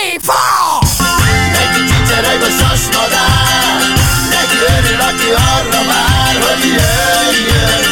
[0.00, 0.80] free fall!
[1.52, 3.80] Neki csicsereg a sasmadár,
[4.30, 7.89] neki örül, aki arra vár, hogy jöjjön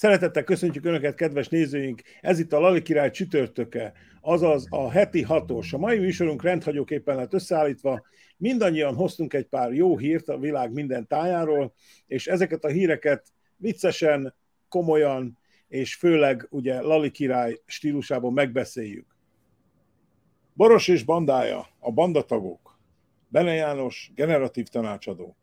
[0.00, 2.00] Szeretettel köszöntjük Önöket, kedves nézőink!
[2.20, 5.72] Ez itt a Lali Király csütörtöke, azaz a heti hatos.
[5.72, 8.06] A mai műsorunk rendhagyóképpen lett összeállítva.
[8.36, 11.72] Mindannyian hoztunk egy pár jó hírt a világ minden tájáról,
[12.06, 14.34] és ezeket a híreket viccesen,
[14.68, 19.16] komolyan, és főleg ugye Lali Király stílusában megbeszéljük.
[20.52, 22.78] Boros és bandája, a bandatagok.
[23.28, 25.36] Bene János, generatív tanácsadó.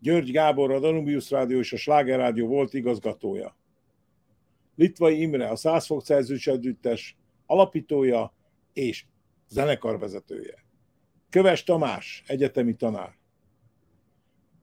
[0.00, 3.56] György Gábor, a Danubius Rádió és a Sláger Rádió volt igazgatója.
[4.76, 8.34] Litvai Imre, a Százfok Szerzős Együttes alapítója
[8.72, 9.04] és
[9.48, 10.64] zenekarvezetője.
[11.30, 13.18] Köves Tamás, egyetemi tanár.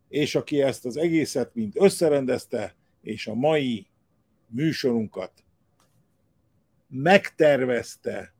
[0.09, 3.87] És aki ezt az egészet mind összerendezte, és a mai
[4.47, 5.43] műsorunkat
[6.87, 8.33] megtervezte,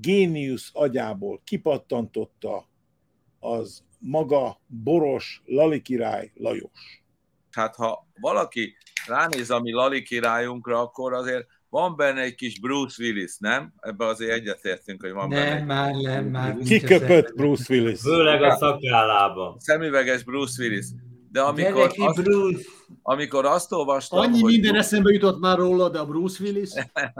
[0.00, 2.68] géniusz agyából kipattantotta,
[3.38, 7.02] az maga Boros Lali király Lajos.
[7.50, 13.02] Hát ha valaki ránéz a mi Lali királyunkra, akkor azért van benne egy kis Bruce
[13.02, 13.72] Willis, nem?
[13.80, 15.54] Ebbe azért egyetértünk, hogy van nem, benne.
[15.54, 16.58] Nem, már nem, már.
[16.58, 18.00] Kiköpött Bruce Willis.
[18.00, 19.58] Főleg a szakállában.
[19.58, 20.86] Szemüveges Bruce Willis.
[21.32, 22.68] De amikor, azt, Bruce.
[23.02, 26.70] amikor azt olvastam, Annyi hogy minden eszembe jutott már róla, de a Bruce Willis?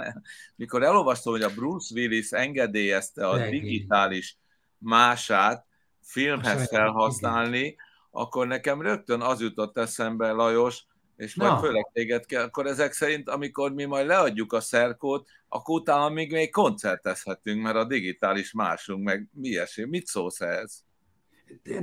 [0.56, 4.38] mikor elolvastam, hogy a Bruce Willis engedélyezte a digitális
[4.78, 5.66] mását,
[6.06, 7.76] filmhez felhasználni,
[8.10, 10.84] akkor nekem rögtön az jutott eszembe, Lajos,
[11.16, 11.58] és majd Na.
[11.58, 16.32] főleg téged kell, akkor ezek szerint, amikor mi majd leadjuk a szerkót, akkor utána még,
[16.32, 19.84] még koncertezhetünk, mert a digitális másunk, meg mi ilyesmi.
[19.84, 20.84] Mit szólsz ehhez?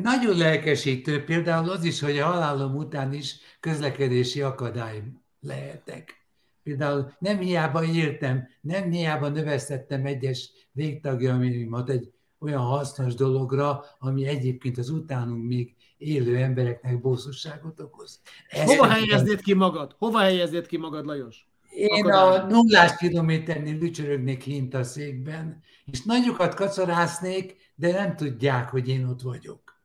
[0.02, 5.04] Nagyon lelkesítő például az is, hogy a halálom után is közlekedési akadály
[5.40, 6.28] lehetek.
[6.64, 14.78] Például nem hiába írtam, nem hiába növesztettem egyes végtagjaimat egy olyan hasznos dologra, ami egyébként
[14.78, 18.20] az utánunk még élő embereknek bosszúságot okoz.
[18.50, 19.96] Ezt Hova helyeznéd ki magad?
[19.98, 21.48] Hova helyeznéd ki magad, Lajos?
[21.70, 28.88] Én a nullás kilométernél lücsörögnék kint a székben, és nagyokat kacarásznék, de nem tudják, hogy
[28.88, 29.82] én ott vagyok.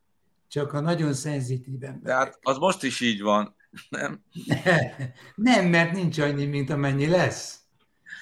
[0.49, 2.03] Csak a nagyon szenzitív emberek.
[2.03, 3.55] De hát az most is így van,
[3.89, 4.23] nem?
[5.35, 7.59] nem, mert nincs annyi, mint amennyi lesz.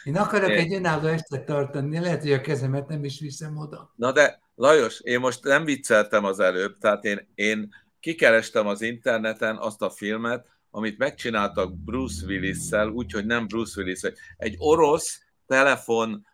[0.07, 0.59] Én akarok én...
[0.59, 3.93] egy önálló estet tartani, lehet, hogy a kezemet nem is viszem oda.
[3.97, 9.57] Na de, Lajos, én most nem vicceltem az előbb, tehát én, én kikerestem az interneten
[9.57, 14.01] azt a filmet, amit megcsináltak Bruce Willis-szel, úgyhogy nem Bruce Willis,
[14.37, 16.27] egy orosz telefon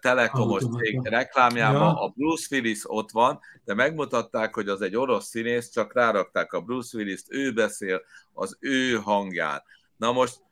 [0.00, 2.02] telekomos cég reklámjában ja.
[2.02, 6.60] a Bruce Willis ott van, de megmutatták, hogy az egy orosz színész, csak rárakták a
[6.60, 8.02] Bruce Willis-t, ő beszél
[8.32, 9.62] az ő hangján.
[9.96, 10.46] Na most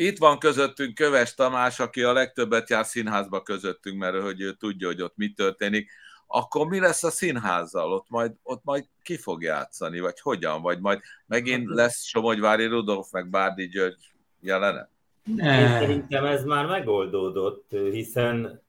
[0.00, 4.86] itt van közöttünk Köves Tamás, aki a legtöbbet jár színházba közöttünk, mert hogy ő tudja,
[4.86, 5.90] hogy ott mi történik.
[6.26, 7.92] Akkor mi lesz a színházzal?
[7.92, 10.62] Ott majd, ott majd ki fog játszani, vagy hogyan?
[10.62, 14.88] Vagy majd megint hát, lesz Somogyvári Rudolf, meg Bárdi György jelenet?
[15.26, 18.62] Én szerintem ez már megoldódott, hiszen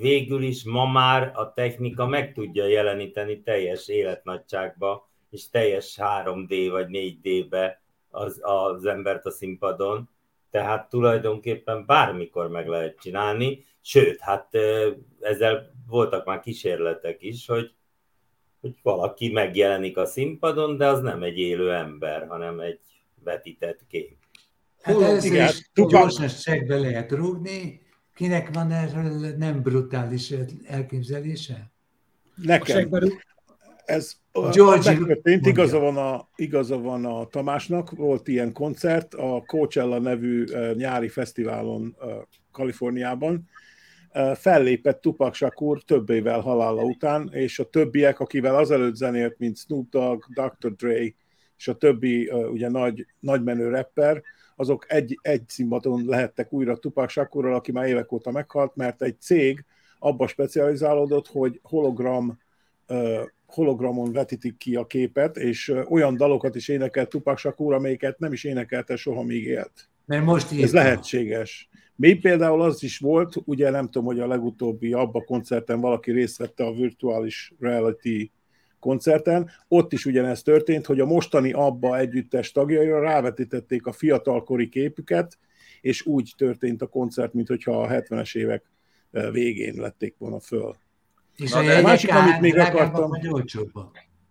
[0.00, 6.86] végül is ma már a technika meg tudja jeleníteni teljes életnagyságba, és teljes 3D vagy
[6.90, 10.08] 4D-be az, az embert a színpadon
[10.56, 14.48] tehát tulajdonképpen bármikor meg lehet csinálni, sőt, hát
[15.20, 17.74] ezzel voltak már kísérletek is, hogy,
[18.60, 22.80] hogy valaki megjelenik a színpadon, de az nem egy élő ember, hanem egy
[23.24, 24.16] vetített kép.
[24.82, 26.28] Hát igen, is gyorsan
[26.66, 27.80] be lehet rúgni,
[28.14, 30.32] kinek van erről nem brutális
[30.66, 31.70] elképzelése?
[32.34, 32.88] Nekem
[33.86, 34.12] ez
[34.52, 40.44] George megtörtént, igaza van, a, igaza van a Tamásnak, volt ilyen koncert a Coachella nevű
[40.74, 41.96] nyári fesztiválon
[42.52, 43.48] Kaliforniában,
[44.34, 49.88] fellépett Tupac Shakur több évvel halála után, és a többiek, akivel azelőtt zenélt, mint Snoop
[49.90, 50.74] Dogg, Dr.
[50.74, 51.14] Dre,
[51.56, 54.22] és a többi ugye nagy, nagymenő rapper,
[54.56, 59.20] azok egy, egy színpadon lehettek újra Tupac Shakurral, aki már évek óta meghalt, mert egy
[59.20, 59.64] cég
[59.98, 62.38] abba specializálódott, hogy hologram
[63.46, 68.44] hologramon vetítik ki a képet, és olyan dalokat is énekelt Tupac Shakur, amelyiket nem is
[68.44, 69.88] énekelte soha még élt.
[70.04, 71.68] Mert most Ez lehetséges.
[71.96, 76.38] Még például az is volt, ugye nem tudom, hogy a legutóbbi abba koncerten valaki részt
[76.38, 78.30] vette a Virtuális Reality
[78.78, 85.38] koncerten, ott is ugyanezt történt, hogy a mostani abba együttes tagjaira rávetítették a fiatalkori képüket,
[85.80, 88.64] és úgy történt a koncert, mintha a 70-es évek
[89.10, 90.76] végén lették volna föl.
[91.36, 93.10] És Na, a de a másik, amit még akartam-?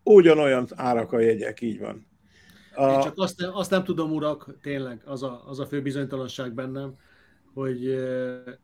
[0.04, 2.07] Ugyanolyan árak a jegyek, így van.
[2.80, 5.81] Én A, csak azt, nem- azt nem tudom, urak, tényleg az a, az a fő
[5.81, 6.94] bizonytalanság bennem,
[7.54, 8.06] hogy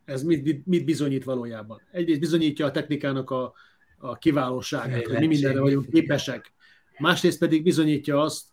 [0.06, 1.82] ez mit, mit bizonyít valójában.
[1.92, 3.54] Egyrészt bizonyítja a technikának a,
[3.98, 6.54] a kiválóságát, hogy mi mindenre vagyunk képesek.
[6.98, 8.44] Másrészt pedig bizonyítja azt,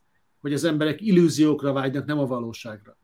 [0.40, 2.96] hogy az emberek illúziókra vágynak, nem a valóságra.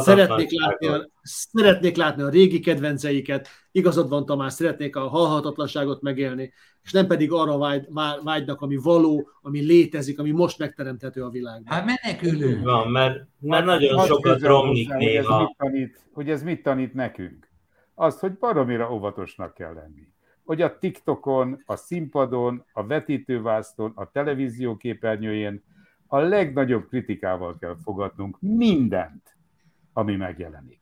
[0.00, 6.52] Szeretnék, látni a, szeretnék látni a régi kedvenceiket, igazad van Tamás, szeretnék a halhatatlanságot megélni,
[6.82, 11.30] és nem pedig arra vágy, vá- vágynak, ami való, ami létezik, ami most megteremthető a
[11.30, 11.74] világban.
[11.74, 12.64] Hát menekülünk.
[12.64, 15.38] Van, mert, mert nagyon Hadd sokat romlik hozzá, hogy ez, néha.
[15.38, 17.48] mit tanít, hogy ez mit tanít nekünk?
[17.94, 20.08] Azt, hogy baromira óvatosnak kell lenni.
[20.44, 25.62] Hogy a TikTokon, a színpadon, a vetítővászton, a televízió képernyőjén
[26.06, 29.35] a legnagyobb kritikával kell fogadnunk mindent,
[29.96, 30.80] ami megjelenik.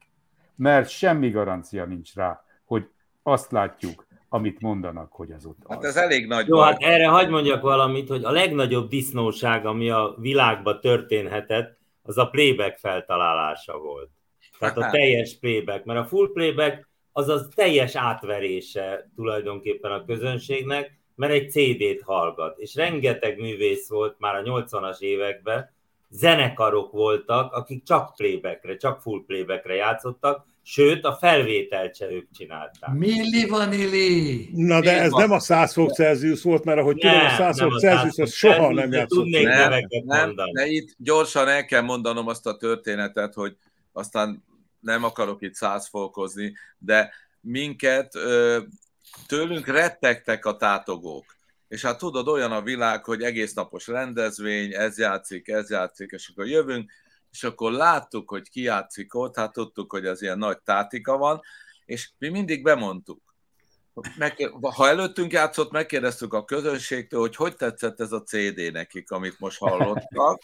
[0.56, 2.88] Mert semmi garancia nincs rá, hogy
[3.22, 6.66] azt látjuk, amit mondanak, hogy az ott Hát ez elég nagy Jó, baj.
[6.66, 12.28] hát erre hagyd mondjak valamit, hogy a legnagyobb disznóság, ami a világban történhetett, az a
[12.28, 14.11] playback feltalálása volt.
[14.58, 20.99] Tehát a teljes playback, mert a full playback az az teljes átverése tulajdonképpen a közönségnek,
[21.14, 22.58] mert egy CD-t hallgat.
[22.58, 25.72] És rengeteg művész volt már a 80-as években,
[26.14, 32.93] zenekarok voltak, akik csak playbackre, csak full playbackre játszottak, sőt a felvételt se ők csinálták.
[32.93, 34.49] Milli vanili!
[34.52, 35.20] na de ez van.
[35.20, 38.26] nem a 100 fok Celsius volt, mert ahogy tudom, a 100 nem fok Celsius 100
[38.28, 39.08] az soha nem játszott.
[39.08, 40.52] tudnék Nem, neveket nem, mondani.
[40.52, 43.56] de itt gyorsan el kell mondanom azt a történetet, hogy
[43.93, 44.44] aztán
[44.81, 48.12] nem akarok itt százfolkozni, de minket
[49.26, 51.33] tőlünk rettegtek a tátogók.
[51.69, 56.28] És hát tudod, olyan a világ, hogy egész napos rendezvény, ez játszik, ez játszik, és
[56.28, 56.90] akkor jövünk,
[57.31, 61.40] és akkor láttuk, hogy ki játszik ott, hát tudtuk, hogy az ilyen nagy tátika van,
[61.84, 63.22] és mi mindig bemondtuk.
[64.19, 69.38] Meg, ha előttünk játszott, megkérdeztük a közönségtől, hogy hogy tetszett ez a CD nekik, amit
[69.38, 70.40] most hallottak.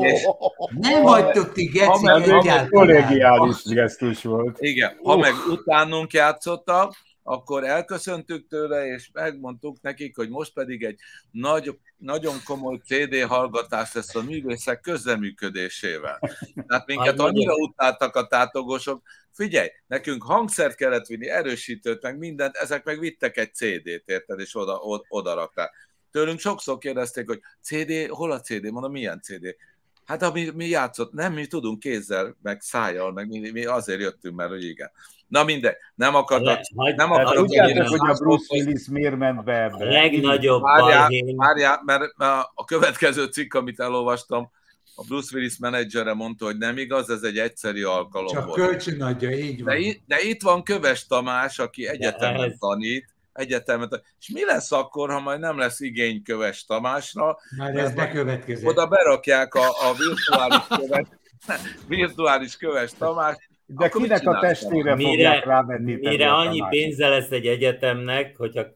[0.00, 0.28] És
[0.70, 2.68] Nem vagytok ti egyáltalán.
[2.68, 4.56] kollegiális gesztus volt.
[4.60, 10.98] Igen, ha meg utánunk játszottak, akkor elköszöntük tőle, és megmondtuk nekik, hogy most pedig egy
[11.30, 16.18] nagy, nagyon komoly CD hallgatás lesz a művészek közleműködésével.
[16.66, 19.02] Tehát minket annyira utáltak a tátogosok.
[19.30, 24.56] Figyelj, nekünk hangszert kellett vinni, erősítőt, meg mindent, ezek meg vittek egy CD-t, érted, és
[24.56, 25.90] oda, oda, oda rakták.
[26.10, 28.70] Tőlünk sokszor kérdezték, hogy CD, hol a CD?
[28.70, 29.56] Mondom, milyen CD?
[30.04, 34.36] Hát ami mi játszott, nem, mi tudunk kézzel, meg szájjal, meg mi, mi azért jöttünk,
[34.36, 34.90] mert hogy igen.
[35.28, 38.46] Na mindegy, nem akartak, Le- nem akarok tudjátok, hogy a Bruce.
[38.56, 39.84] Willis miért ment be A ebbe?
[39.84, 42.12] legnagyobb Várjál, balhé, várjál, mert
[42.54, 44.50] a következő cikk, amit elolvastam,
[44.94, 48.58] a Bruce Willis menedzsere mondta, hogy nem igaz, ez egy egyszerű alkalom Csak volt.
[48.60, 49.76] kölcsönadja, így De, van.
[49.76, 54.04] itt, de itt van Köves Tamás, aki egyetemen tanít, egyetemen tanít.
[54.20, 57.36] És mi lesz akkor, ha majd nem lesz igény Köves Tamásra?
[57.56, 58.68] Már ez bekövetkezett.
[58.68, 61.06] Oda berakják a, a virtuális köves,
[61.88, 63.36] virtuális köves Tamás,
[63.66, 66.70] De Akkor kinek a testére Mire- fogják rávetíteni mire annyi Tamást?
[66.78, 68.66] pénze lesz egy egyetemnek, hogyha,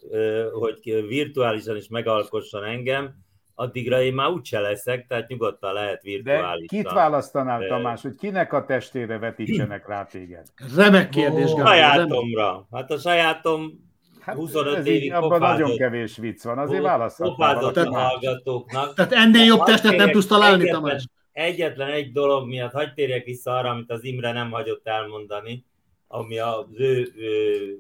[0.52, 3.14] hogy virtuálisan is megalkosson engem,
[3.54, 6.66] addigra én már úgyse leszek, tehát nyugodtan lehet De virtuálisan.
[6.66, 10.46] kit választanál, Tamás, hogy kinek a testére vetítsenek rá téged?
[10.76, 11.66] Remek kérdés, Gábor.
[11.66, 12.66] Sajátomra.
[12.72, 13.85] Hát a sajátom
[14.26, 17.98] Hát 25 ez évig így, abban nagyon kevés vicc van, azért választhatnál pofázott valaki a
[17.98, 18.94] hallgatóknak.
[18.94, 21.04] Tehát ennél jobb testet nem tudsz találni, egyetlen- Tamás.
[21.32, 25.64] Egyetlen egy dolog miatt, hagyd térjek vissza arra, amit az Imre nem hagyott elmondani,
[26.08, 27.78] ami az ő, ő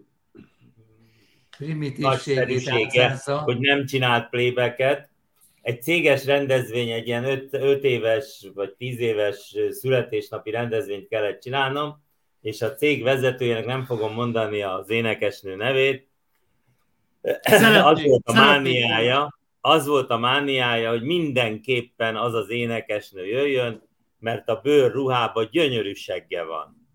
[1.56, 2.68] Primitívségét
[3.44, 5.08] hogy nem csinált playbacket.
[5.62, 12.02] Egy céges rendezvény, egy ilyen 5 éves vagy 10 éves születésnapi rendezvényt kellett csinálnom,
[12.40, 16.08] és a cég vezetőjének nem fogom mondani az énekesnő nevét,
[17.42, 23.82] Szeretnék, az volt a mániája, az volt a mániája, hogy mindenképpen az az énekesnő jöjjön,
[24.18, 26.88] mert a bőr ruhában gyönyörű segge van.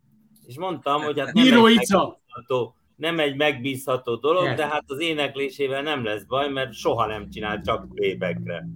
[0.47, 5.00] És mondtam, hogy hát nem Bíró egy, megbízható, nem egy megbízható dolog, de hát az
[5.00, 8.67] éneklésével nem lesz baj, mert soha nem csinál csak playbackre.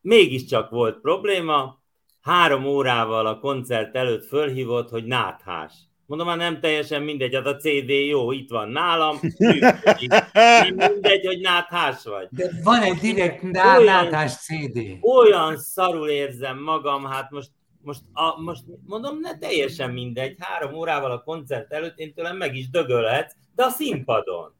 [0.00, 1.82] Mégiscsak volt probléma,
[2.20, 5.87] három órával a koncert előtt fölhívott, hogy náthás.
[6.08, 10.10] Mondom, már nem teljesen mindegy, hát a CD jó, itt van nálam, működik.
[10.74, 12.26] nem mindegy, hogy náthás vagy.
[12.30, 14.80] De van egy direkt Olyan- nátás CD.
[15.00, 17.50] Olyan szarul érzem magam, hát most
[17.82, 22.54] Most, a, most mondom, ne teljesen mindegy, három órával a koncert előtt én tőlem meg
[22.56, 24.54] is dögölhetsz, de a színpadon.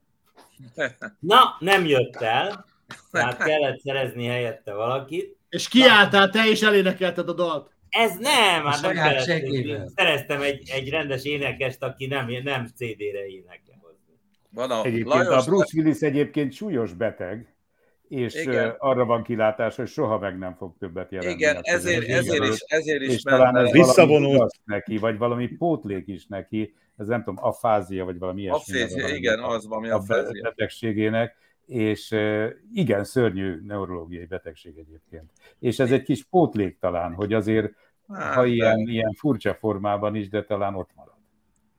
[1.21, 2.64] Na, nem jött el,
[3.11, 5.37] tehát kellett szerezni helyette valakit.
[5.49, 7.71] És kiálltál te, és elénekelted a dalt.
[7.88, 9.87] Ez nem, hát nem.
[9.97, 13.76] Szereztem egy, egy rendes énekest, aki nem, nem CD-re énekel.
[14.50, 17.54] Van a Egyébként Lajos, a Bruce Willis egyébként súlyos beteg,
[18.09, 18.75] és Igen.
[18.78, 21.33] Arra van kilátás, hogy soha meg nem fog többet jelenni.
[21.33, 22.18] igen, a ezért, közönségben.
[22.42, 24.54] ezért is, ezért is és talán ez Visszavonult.
[24.64, 29.00] neki, vagy valami pótlék is neki, ez nem tudom, afázia, vagy valami ilyesmi.
[29.02, 30.42] Van igen, a- az valami a be- afézia.
[30.42, 31.37] betegségének,
[31.68, 32.14] és
[32.72, 35.30] igen, szörnyű neurológiai betegség egyébként.
[35.58, 37.72] És ez egy kis pótlék talán, hogy azért,
[38.12, 41.14] Hát, ha ilyen, ilyen furcsa formában is, de talán ott marad.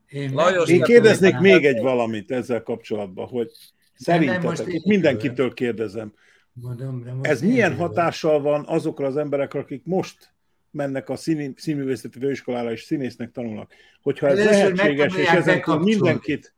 [0.07, 1.53] Én Lajos, Én kérdeznék tudnál.
[1.53, 3.51] még egy valamit ezzel kapcsolatban, hogy
[3.93, 6.13] szerintetek, itt mindenkitől kérdezem,
[6.53, 10.33] Mondom, de most ez milyen hatással van azokra az emberekre, akik most
[10.71, 13.73] mennek a színi, színművészeti főiskolára és színésznek tanulnak.
[14.01, 16.53] Hogyha ez lehetséges, és ezen mindenkit,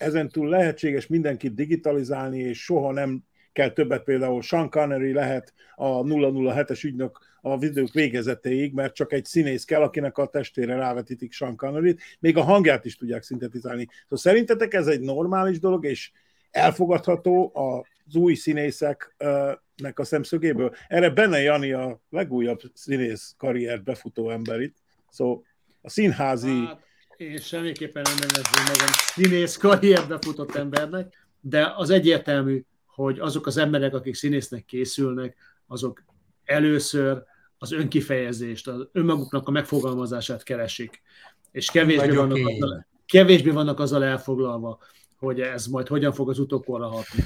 [0.00, 6.02] ezen túl lehetséges mindenkit digitalizálni, és soha nem kell többet, például Sean Connery lehet a
[6.02, 11.56] 007-es ügynök a videók végezetéig, mert csak egy színész kell, akinek a testére rávetítik Sean
[11.56, 13.88] Connery-t, még a hangját is tudják szintetizálni.
[14.02, 16.10] Szóval szerintetek ez egy normális dolog, és
[16.50, 20.74] elfogadható az új színészeknek a szemszögéből?
[20.88, 24.76] Erre Benne Jani a legújabb színész karriert befutó ember itt.
[25.10, 25.44] Szóval
[25.80, 26.64] a színházi...
[26.66, 26.88] Hát,
[27.20, 33.56] én semmiképpen nem nevezném magam színész karrierbe futott embernek, de az egyértelmű, hogy azok az
[33.56, 35.36] emberek, akik színésznek készülnek,
[35.66, 36.04] azok
[36.44, 37.22] először
[37.58, 41.02] az önkifejezést, az önmaguknak a megfogalmazását keresik.
[41.50, 44.78] És kevésbé vannak, azzal, kevésbé vannak azzal elfoglalva,
[45.18, 47.24] hogy ez majd hogyan fog az utókorra hatni.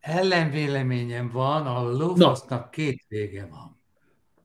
[0.00, 3.79] Ellenvéleményem van, a lófasznak két vége van.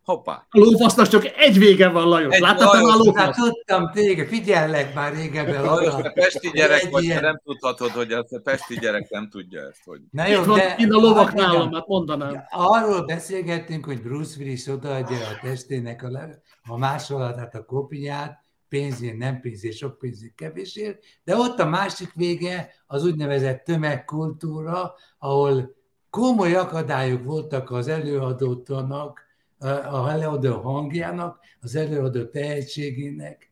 [0.06, 0.32] Hoppá.
[0.50, 2.34] A lófasznak csak egy vége van, Lajos.
[2.36, 6.82] Egy Láttad te már a Hát tudtam téged, figyellek már régebben Lajos, te pesti gyerek
[6.84, 10.00] Egy vagy, te ilyen- nem tudhatod, hogy ez a pesti gyerek nem tudja ezt, hogy...
[10.12, 10.76] Na jó, Itt van, de...
[10.78, 12.44] én a lovak mondjam, nálam, hát mondanám.
[12.50, 19.18] Arról beszélgettünk, hogy Bruce Willis odaadja a testének a, le- a másolatát, a kopiát, pénzén,
[19.18, 25.76] nem pénzén, sok pénzén, kevésért, de ott a másik vége az úgynevezett tömegkultúra, ahol
[26.10, 29.24] komoly akadályok voltak az előadótnak,
[29.60, 33.50] a előadó hangjának, az előadó tehetségének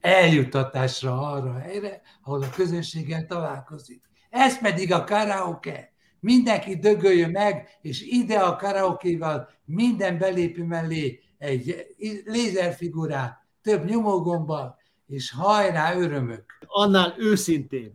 [0.00, 4.02] eljutatásra arra a helyre, ahol a közönséggel találkozik.
[4.30, 5.92] Ez pedig a karaoke.
[6.20, 11.86] Mindenki dögöljön meg, és ide a karaokéval minden belépő mellé egy
[12.24, 16.44] lézerfigurát, több nyomógombbal, és hajrá örömök.
[16.66, 17.92] Annál őszintébb,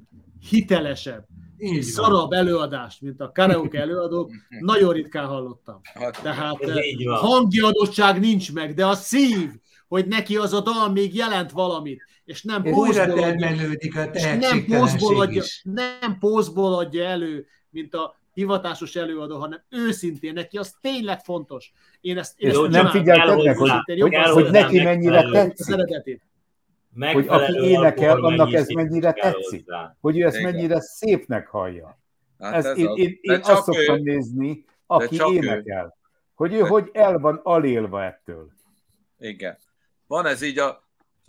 [0.49, 1.81] hitelesebb, Így van.
[1.81, 5.81] szarabb előadást, mint a karaoke előadók, nagyon ritkán hallottam.
[5.83, 6.83] Hát, Tehát eh,
[7.19, 9.49] hangi adottság nincs meg, de a szív,
[9.87, 13.57] hogy neki az a dal még jelent valamit, és nem pózból adja,
[14.13, 20.57] és nem pózból adja, nem pózból adja elő, mint a hivatásos előadó, hanem őszintén, neki
[20.57, 21.71] az tényleg fontos.
[22.01, 26.21] Én ezt, én És ezt nem figyeltek meg, hogy, hogy, hogy neki mennyire tetszik.
[26.99, 29.65] Hogy aki énekel, annak ez mennyire tetszik.
[29.65, 29.95] hozzá.
[30.01, 30.51] hogy ő ezt Igen.
[30.53, 31.99] mennyire szépnek hallja.
[32.39, 32.97] hát Ez, ez én, az.
[32.97, 35.33] én, De azt szoktam ő- nézni, aki csak ő.
[35.33, 35.97] énekel,
[36.35, 38.47] hogy ő De- hogy el van alélva ettől.
[39.19, 39.57] Igen.
[40.07, 40.83] Van ez így a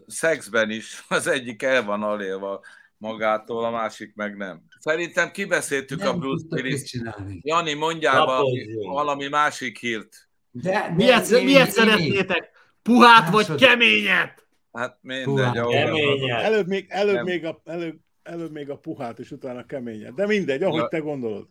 [0.06, 2.61] szexben is, az egyik el van alélva
[2.99, 4.62] magától, a másik meg nem.
[4.78, 7.00] Szerintem kibeszéltük a Nem Bruce tudtak mit Willis.
[7.42, 10.28] Jani, mondjál valami, valami másik hírt.
[10.50, 12.50] De, Miért, én- miért én- szeretnétek?
[12.82, 14.45] Puhát vagy keményet?
[14.76, 15.52] Hát mindegy.
[15.52, 16.37] Keményen.
[16.38, 17.25] Előbb még, előbb, Nem.
[17.25, 20.14] még a, előbb, előbb még a puhát, és utána keményet.
[20.14, 20.88] De mindegy, ahogy Ja.
[20.88, 21.49] te gondolod.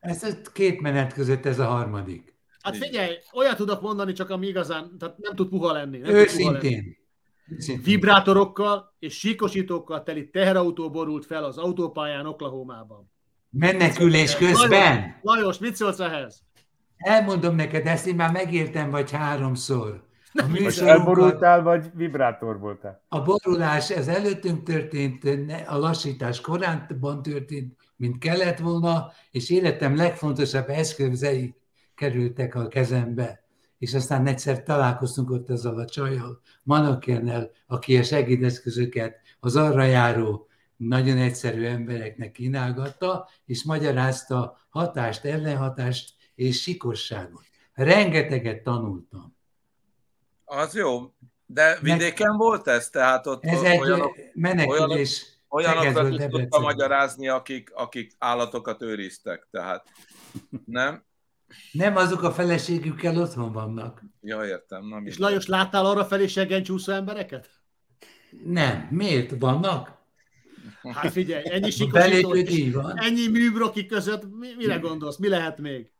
[0.00, 2.36] Ez két menet között ez a harmadik.
[2.62, 5.98] Hát figyelj, olyat tudok mondani, csak ami igazán, tehát nem tud puha lenni.
[5.98, 6.64] Nem tud puha lenni.
[6.64, 6.96] Őszintén.
[7.84, 13.10] Vibrátorokkal és síkosítókkal teli teherautó borult fel az autópályán Oklahomában.
[13.50, 15.18] Menekülés közben.
[15.22, 16.42] Lajos, mit szólsz ehhez?
[16.96, 20.07] Elmondom neked, ezt én már megértem vagy háromszor.
[20.42, 23.02] A Most elborultál, vagy vibrátor voltál?
[23.08, 25.24] a borulás, ez előttünk történt,
[25.66, 31.54] a lassítás korábban történt, mint kellett volna, és életem legfontosabb eszközei
[31.94, 33.46] kerültek a kezembe.
[33.78, 40.48] És aztán egyszer találkoztunk ott ezzel a csajjal, Manokernel, aki a segédeszközöket az arra járó,
[40.76, 47.44] nagyon egyszerű embereknek kínálgatta, és magyarázta hatást, ellenhatást és sikosságot.
[47.72, 49.36] Rengeteget tanultam.
[50.48, 51.14] Az jó.
[51.46, 52.88] De vidéken volt ez?
[52.88, 59.46] Tehát ott Ez egy olyanok, menekülés olyanokra Szegedről tudta magyarázni, akik, akik állatokat őriztek.
[59.50, 59.86] Tehát
[60.64, 61.04] nem?
[61.72, 64.02] Nem azok a feleségükkel otthon vannak.
[64.20, 64.86] Ja, értem.
[64.86, 65.18] Na, És.
[65.18, 67.50] Lajos, láttál arra felé seggen csúszó embereket?
[68.44, 68.88] Nem.
[68.90, 69.96] Miért vannak?
[70.94, 72.34] Hát figyelj, ennyi sikosító,
[72.94, 75.16] ennyi műbroki között, mi, mire gondolsz?
[75.16, 75.90] Mi lehet még?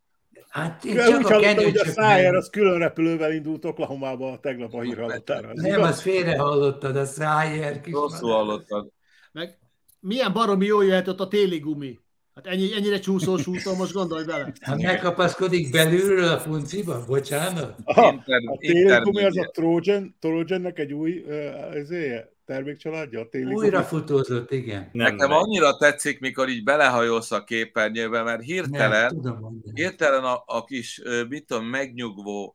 [0.49, 4.75] Hát én Úgy csak a hallottam, hogy a Szájer az külön repülővel indult Oklahomába tegnap
[4.75, 5.51] a hír hallottara.
[5.51, 5.89] Ez Nem, igaz?
[5.89, 8.89] azt félre hallottad, a Szájer kis Rosszul hallottad.
[9.33, 9.59] Meg
[10.01, 11.99] milyen baromi jó jöhet ott a téli gumi?
[12.39, 14.53] Hát ennyi, ennyire csúszós úton, most gondolj bele.
[14.61, 17.05] Hát megkapaszkodik belülről a punciba?
[17.07, 17.75] Bocsánat?
[17.85, 18.25] Aha,
[18.59, 19.51] Inter, a az a.
[19.53, 23.55] Trojan, Trojannek egy új uh, ezéje, termékcsaládja, a téli.
[23.55, 24.89] Újra futózott, igen.
[24.93, 25.39] Nem Nekem megy.
[25.39, 29.81] annyira tetszik, mikor így belehajolsz a képernyőbe, mert Nem, hirtelen, tudom mondani.
[29.81, 32.55] hirtelen a, a kis, mit tudom, megnyugvó,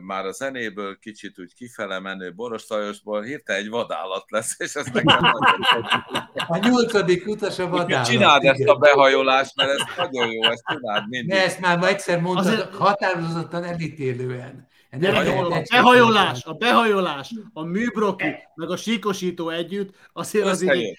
[0.00, 4.86] már a zenéből kicsit úgy kifele menő Boros Lajosból hirtelen egy vadállat lesz, és ez
[4.86, 5.58] nekem nagyon
[6.46, 8.06] A nyolcadik utas a vadállat.
[8.06, 8.74] Csináld ezt igen.
[8.74, 11.30] a behajolást, mert ez nagyon jó, ezt csináld mindig.
[11.30, 14.68] Ne, ezt már ma egyszer mondtad, Azért- határozottan elítélően.
[14.90, 20.98] Nem a egyszer behajolás, a behajolás, a műbroki, meg a síkosító együtt, azért az így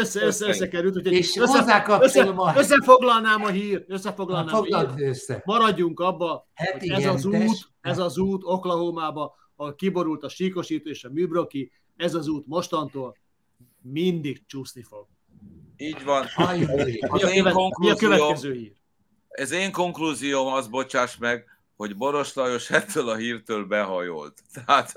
[0.00, 2.02] össze, össze, összekerült, úgyhogy És össze, a...
[2.02, 4.72] össze, összefoglalnám a hír, Na, összefoglalnám a hír.
[4.72, 5.42] Foglald össze.
[5.44, 10.28] Maradjunk abba, Hát hogy igen, ez az út, ez az út Oklahomába, ahol kiborult a
[10.28, 13.16] síkosító és a műbroki, ez az út mostantól
[13.80, 15.06] mindig csúszni fog.
[15.76, 16.26] Így van.
[16.36, 16.84] Ajjaj.
[16.84, 18.72] Mi a, követ, mi a következő hír?
[19.34, 21.44] ez én konklúzióm, az bocsáss meg,
[21.86, 24.40] hogy Boros Lajos ettől a hírtől behajolt.
[24.54, 24.92] Tehát,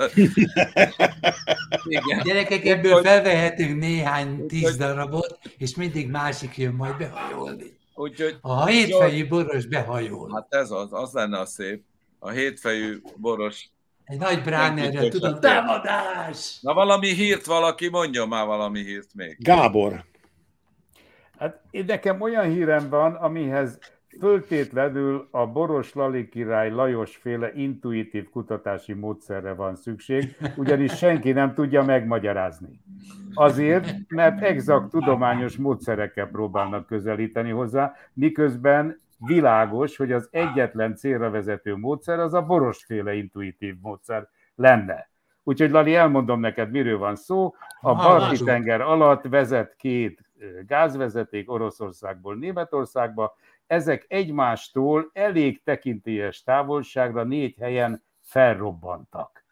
[1.85, 2.21] igen.
[2.23, 7.77] Gyerekek, ebből Úgyhogy- felvehetünk néhány tíz Úgyhogy- darabot, és mindig másik jön majd behajolni.
[7.95, 10.31] Úgyhogy, A hétfejű boros behajol.
[10.33, 11.83] hát ez az, az lenne a szép.
[12.19, 13.69] A hétfejű Boros.
[14.03, 16.59] Egy nagy bránerrel, Senki tudom, támadás!
[16.61, 19.35] Na valami hírt valaki, mondjon már valami hírt még.
[19.39, 20.03] Gábor,
[21.39, 23.79] Hát én nekem olyan hírem van, amihez
[24.19, 31.53] föltétlenül a Boros Lali király Lajos féle intuitív kutatási módszerre van szükség, ugyanis senki nem
[31.53, 32.79] tudja megmagyarázni.
[33.33, 41.75] Azért, mert exakt tudományos módszerekkel próbálnak közelíteni hozzá, miközben világos, hogy az egyetlen célra vezető
[41.75, 45.09] módszer az a borosféle intuitív módszer lenne.
[45.43, 47.55] Úgyhogy Lali, elmondom neked, miről van szó.
[47.81, 50.25] A balti tenger alatt vezet két
[50.65, 53.35] gázvezeték Oroszországból Németországba.
[53.67, 59.45] Ezek egymástól elég tekintélyes távolságra négy helyen felrobbantak.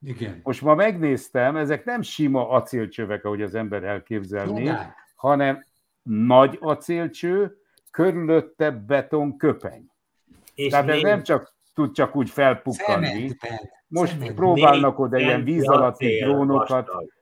[0.00, 0.40] Igen.
[0.42, 4.94] Most ma megnéztem, ezek nem sima acélcsövek, ahogy az ember elképzelné, Csodák.
[5.14, 5.64] hanem
[6.02, 7.56] nagy acélcső,
[7.90, 9.90] körülötte beton köpeny.
[10.54, 13.36] És Tehát ez nem csak tud csak úgy felpukkanni.
[13.88, 17.12] Most próbálnak oda ilyen víz alatti drónokat, vastag.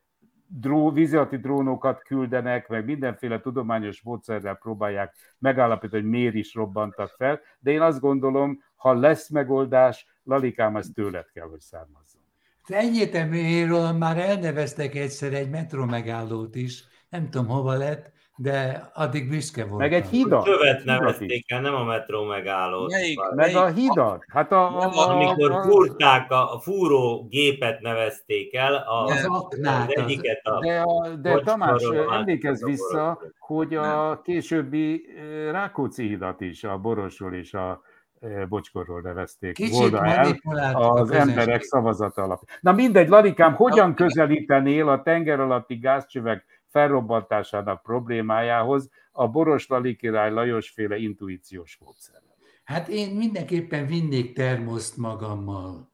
[0.59, 7.15] Dró, víz alatti drónokat küldenek, meg mindenféle tudományos módszerrel próbálják megállapítani, hogy miért is robbantak
[7.17, 12.21] fel, de én azt gondolom, ha lesz megoldás, Lalikám, ez tőled kell, hogy származzon.
[12.67, 19.61] Egyértelműről már elneveztek egyszer egy metro megállót is, nem tudom hova lett, de addig büszke
[19.63, 19.79] voltam.
[19.79, 20.45] Meg egy hidat.
[20.45, 22.91] Követ nevezték el, nem a metró megállót.
[22.91, 23.19] Melyik?
[23.19, 24.25] Bár- Meg a hidat.
[24.33, 29.89] Hát a, a, a, Amikor fúrták, a, a fúró gépet nevezték el, a, Az aknát,
[29.89, 30.61] az, egyiket a...
[30.61, 37.35] de, a, de Tamás, emlékezz vissza, hogy a későbbi eh, Rákóczi hidat is a Borosról
[37.35, 37.83] és a
[38.21, 40.35] eh, Bocskorról nevezték kicsit volna el.
[40.73, 42.59] az emberek szavazata alapján.
[42.61, 50.31] Na mindegy, Lalikám, hogyan közelítenél a tenger alatti gázcsövek felrobbantásának problémájához a Boros Lali király
[50.31, 52.23] Lajos féle intuíciós módszer?
[52.65, 55.91] Hát én mindenképpen vinnék termoszt magammal.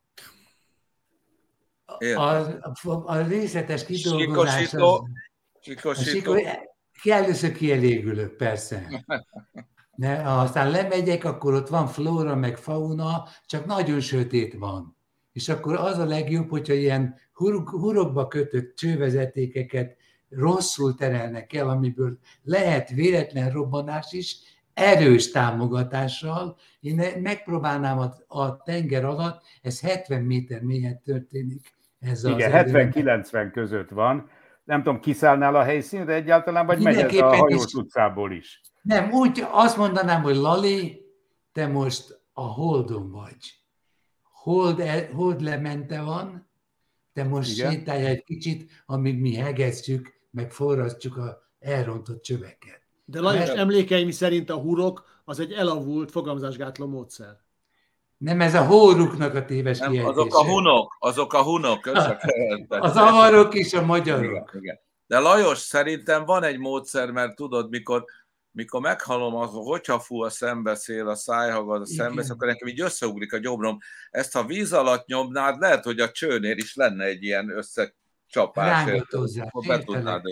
[2.15, 2.73] A, a,
[3.05, 5.03] a részletes kidolgozás az,
[5.61, 6.43] Sikosító, a sikor,
[7.03, 8.89] először kielégülök, persze.
[9.97, 14.97] Ne, ha aztán lemegyek, akkor ott van flóra, meg fauna, csak nagyon sötét van.
[15.33, 19.97] És akkor az a legjobb, hogyha ilyen hurok, hurokba kötött csővezetékeket
[20.31, 24.37] rosszul terelnek el, amiből lehet véletlen robbanás is,
[24.75, 26.57] erős támogatással.
[26.81, 31.75] Én megpróbálnám a, a tenger alatt, ez 70 méter mélyen történik.
[32.01, 32.91] Ez Igen, erő.
[32.93, 34.31] 70-90 között van.
[34.65, 37.75] Nem tudom, kiszállnál a helyszínre egyáltalán, vagy megy ez a hajós is.
[37.75, 38.61] utcából is?
[38.83, 41.01] Nem, úgy azt mondanám, hogy Lali,
[41.53, 43.61] te most a holdon vagy.
[44.33, 46.49] Hold, el, hold lemente van,
[47.13, 47.73] te most Igen.
[47.73, 52.81] sétálj egy kicsit, amíg mi hegesztjük, meg forrasztjuk a elrontott csöveket.
[53.05, 57.41] De Lajos Mert- emlékeim szerint a hurok az egy elavult fogamzásgátló módszer.
[58.17, 60.13] Nem ez a hóruknak a téves Nem, kiejtése.
[60.13, 62.83] azok a hunok, azok a hunok összekevertek.
[62.91, 64.51] Az avarok és a magyarok.
[64.51, 64.79] Igen, igen.
[65.07, 68.05] De Lajos, szerintem van egy módszer, mert tudod, mikor,
[68.51, 73.33] mikor meghallom, az, hogyha fú a szembeszél, a szájhagad, a szembeszél, akkor nekem így összeugrik
[73.33, 73.79] a gyomrom.
[74.11, 78.05] Ezt ha víz alatt nyomnád, lehet, hogy a csőnél is lenne egy ilyen összecsapás.
[78.35, 78.87] Érted?
[78.87, 79.47] Rángatózzák.
[79.47, 80.23] Akkor be Értelek.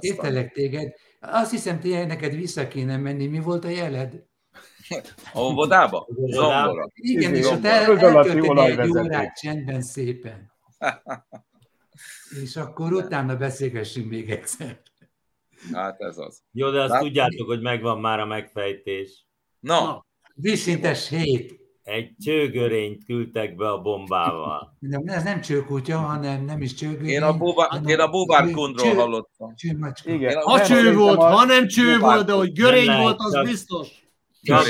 [0.00, 0.92] Értelek téged.
[1.20, 3.26] Azt hiszem, te neked vissza kéne menni.
[3.26, 4.28] Mi volt a jeled?
[5.34, 6.06] A óvodába?
[6.26, 6.88] Zongora.
[6.94, 10.52] Igen, és Izé, ott el, eltölteni egy órát csendben szépen.
[12.42, 14.80] És akkor utána beszélgessünk még egyszer.
[15.72, 16.42] Hát ez az.
[16.52, 19.26] Jó, de azt Lát- tudjátok, hogy megvan már a megfejtés.
[19.60, 21.60] Na, Na, Vízszintes hét.
[21.90, 24.76] Egy csőgörényt küldtek be a bombával.
[24.78, 27.08] Nem, ez nem csőkutya, hanem nem is csőgörény.
[27.08, 29.54] én a, búvá, én a búvár kundról Cső- hallottam.
[29.54, 30.10] Csőmacska.
[30.10, 30.42] Igen.
[30.42, 32.02] Ha Nem, cső volt, a- ha nem cső Próbáltuk.
[32.14, 33.88] volt, de hogy görény Nem volt, az csak- biztos.
[34.42, 34.64] Csak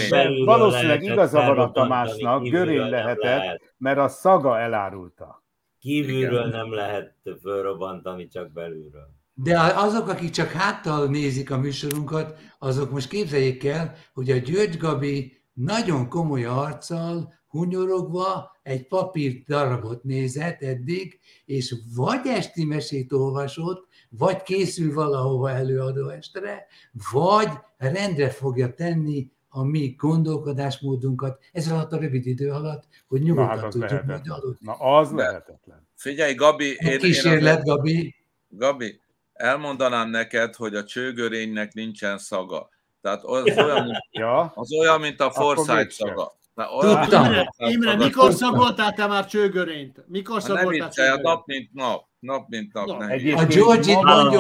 [0.44, 3.74] Valószínűleg lehetett igaza van a Tamásnak, görény lehetett, lehet.
[3.78, 5.44] mert a szaga elárulta.
[5.78, 6.48] Kívülről Igen.
[6.48, 9.08] nem lehet felrobbantani, csak belülről.
[9.34, 14.76] De azok, akik csak háttal nézik a műsorunkat, azok most képzeljék el, hogy a György
[14.76, 23.88] Gabi nagyon komoly arccal, hunyorogva egy papír darabot nézett eddig, és vagy esti mesét olvasott,
[24.08, 26.66] vagy készül valahova előadó estre,
[27.12, 33.26] vagy rendre fogja tenni a mi gondolkodásmódunkat ez alatt a rövid idő alatt, hogy Na
[33.26, 34.58] nyugodtan hát az tudjuk majd aludni.
[34.60, 35.88] Na az lehetetlen.
[35.94, 38.14] Figyelj, Gabi, én, én kísérlet, Gabi.
[38.48, 39.00] Gabi,
[39.32, 42.68] elmondanám neked, hogy a csőgörénynek nincsen szaga.
[43.00, 46.38] Tehát az olyan, mint, Ja, az olyan, mint a Forsyth szaga.
[46.80, 47.32] Tudtam.
[47.56, 50.04] Imre, mikor szagoltál te már csőgörényt?
[50.06, 51.22] Mikor nem szagoltál viccelj, a csőgörényt?
[51.22, 52.04] nap mint nap.
[52.18, 52.86] Nap mint nap.
[52.86, 53.36] Na, ne egy- hülye.
[53.36, 53.94] A Georgie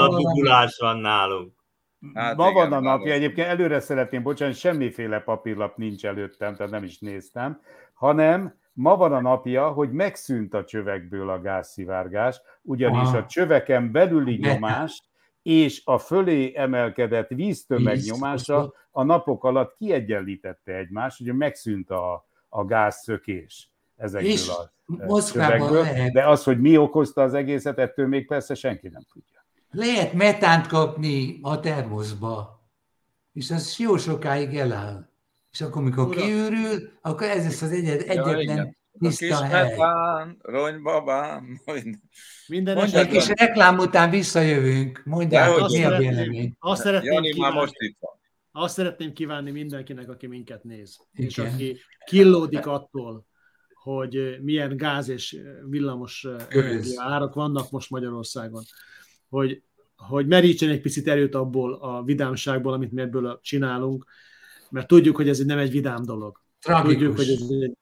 [0.08, 1.52] dugulás van nálunk.
[2.14, 3.12] Hát ma igen, van a napja.
[3.12, 7.60] Egyébként előre szeretném, bocsánat, semmiféle papírlap nincs előttem, tehát nem is néztem,
[7.94, 13.16] hanem ma van a napja, hogy megszűnt a csövekből a gázszivárgás, ugyanis Aha.
[13.16, 14.54] a csöveken belüli Metán.
[14.54, 15.02] nyomás
[15.42, 22.28] és a fölé emelkedett víztömeg Víz- nyomása a napok alatt kiegyenlítette egymást, ugye megszűnt a,
[22.48, 28.06] a gázszökés ezekből És a csövekből, lehet, de az, hogy mi okozta az egészet, ettől
[28.06, 29.44] még persze senki nem tudja.
[29.70, 32.62] lehet metánt kapni a termoszba,
[33.32, 35.08] és az jó sokáig eláll.
[35.52, 38.76] És akkor, mikor kiürül, akkor ez lesz az egyed, Ja, igen.
[39.00, 39.74] Tiszta hely.
[40.38, 42.02] ronybabám, minden.
[42.48, 46.56] Minden Mondjad, Egy kis reklám után visszajövünk, mondjátok, Dehogy mi a vélemény.
[46.58, 48.18] azt szeretném, Jani már kívánni, most itt van.
[48.64, 51.52] azt szeretném kívánni mindenkinek, aki minket néz, és Igen.
[51.52, 53.26] aki killódik attól,
[53.82, 55.36] hogy milyen gáz és
[55.68, 56.26] villamos
[56.96, 58.62] árak vannak most Magyarországon,
[59.28, 59.62] hogy,
[59.96, 64.04] hogy merítsen egy picit erőt abból a vidámságból, amit mi ebből csinálunk,
[64.70, 66.40] mert tudjuk, hogy ez nem egy vidám dolog.
[66.60, 67.26] Tudjuk, hogy Tragikus.
[67.28, 67.76] ez egy,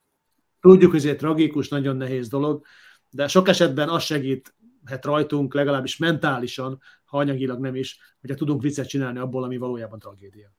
[0.61, 2.65] tudjuk, hogy ez egy tragikus, nagyon nehéz dolog,
[3.11, 8.89] de sok esetben az segíthet rajtunk, legalábbis mentálisan, ha anyagilag nem is, hogyha tudunk viccet
[8.89, 10.53] csinálni abból, ami valójában tragédia.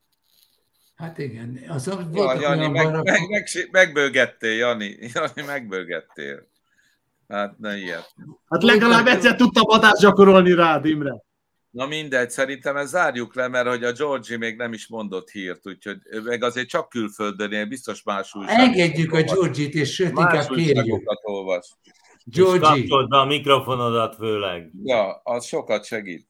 [0.94, 4.96] Hát igen, az Ja, voltak Jani, meg, barakok, meg, meg, megbőgettél, Jani.
[5.14, 6.48] Jani, megbőgettél.
[7.28, 8.14] Hát ne ilyet.
[8.48, 11.22] Hát legalább egyszer tudtam hatást gyakorolni rád, Imre.
[11.70, 15.66] Na mindegy, szerintem ezt zárjuk le, mert hogy a Georgie még nem is mondott hírt,
[15.66, 19.32] úgyhogy meg azért csak külföldön biztos más újságokat engedjük a olvas.
[19.32, 20.76] Georgie-t, és sőt, Más inkább kérjük.
[20.76, 21.68] újságokat olvas.
[22.24, 24.70] És kapcsold be a mikrofonodat főleg.
[24.82, 26.28] Ja, az sokat segít.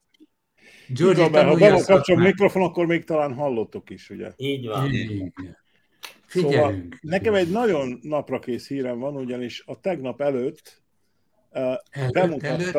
[0.88, 2.26] Igen, mert ha tanulja be a van kapcsolva a szakmát.
[2.26, 4.32] mikrofon, akkor még talán hallottok is, ugye?
[4.36, 4.92] Így van.
[4.92, 5.32] Igen.
[6.26, 6.98] Szóval Figyelünk.
[7.00, 10.82] nekem egy nagyon naprakész hírem van, ugyanis a tegnap előtt
[11.50, 12.76] uh, Előtt, előtt.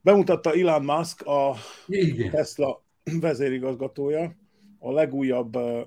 [0.00, 1.54] Bemutatta, Elon Musk, a
[1.86, 2.30] Igen.
[2.30, 2.84] Tesla
[3.20, 4.36] vezérigazgatója,
[4.78, 5.80] a legújabb uh,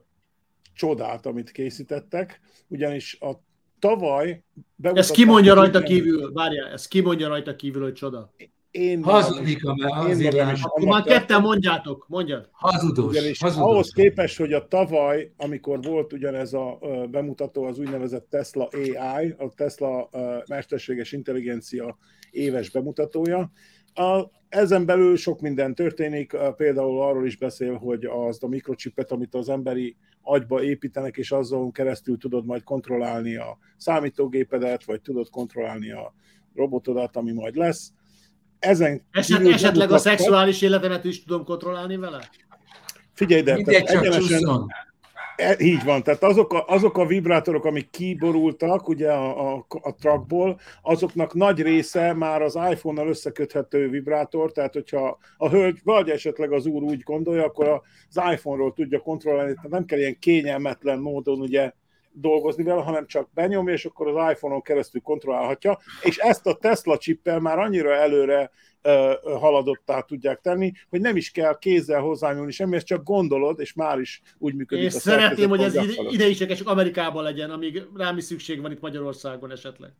[0.74, 3.32] csodát, amit készítettek, ugyanis a
[3.80, 4.44] tavaly
[4.82, 8.34] Ez kimondja rajta kívül, várjál, ez kimondja rajta kívül, hogy csoda.
[8.72, 11.04] Én Hazudik, a- már tartom.
[11.04, 12.50] ketten mondjátok, mondjad.
[12.52, 13.12] hazudós.
[13.12, 13.70] Ugyanis hazudós.
[13.70, 16.80] ahhoz képest, hogy a tavaly, amikor volt ugyanez a
[17.12, 20.10] bemutató, az úgynevezett Tesla AI, a Tesla
[20.48, 21.98] mesterséges intelligencia
[22.32, 23.52] éves bemutatója,
[23.94, 29.36] a, ezen belül sok minden történik, például arról is beszél, hogy az a mikrocsipet, amit
[29.36, 35.92] az emberi agyba építenek, és azon keresztül tudod majd kontrollálni a számítógépedet, vagy tudod kontrollálni
[35.92, 36.14] a
[36.56, 37.92] robotodat, ami majd lesz.
[38.60, 42.30] Ezen Eset, kívül esetleg a szexuális életemet is tudom kontrollálni vele?
[43.14, 44.68] Figyelj, de Mindegy, egyenesen.
[45.36, 49.96] E, így van, tehát azok a, azok a vibrátorok, amik kiborultak ugye a, a, a
[49.96, 56.52] truckból, azoknak nagy része már az iPhone-nal összeköthető vibrátor, tehát hogyha a hölgy, vagy esetleg
[56.52, 61.40] az úr úgy gondolja, akkor az iPhone-ról tudja kontrollálni, tehát nem kell ilyen kényelmetlen módon
[61.40, 61.72] ugye
[62.14, 66.98] dolgozni vele, hanem csak benyomja, és akkor az iPhone-on keresztül kontrollálhatja, és ezt a Tesla
[66.98, 68.52] chippel már annyira előre
[69.24, 74.00] haladottá tudják tenni, hogy nem is kell kézzel hozzányúlni semmi, ezt csak gondolod, és már
[74.00, 74.86] is úgy működik.
[74.86, 75.76] És szeretném, hogy ez
[76.10, 79.92] ide is csak Amerikában legyen, amíg rám is szükség van itt Magyarországon esetleg.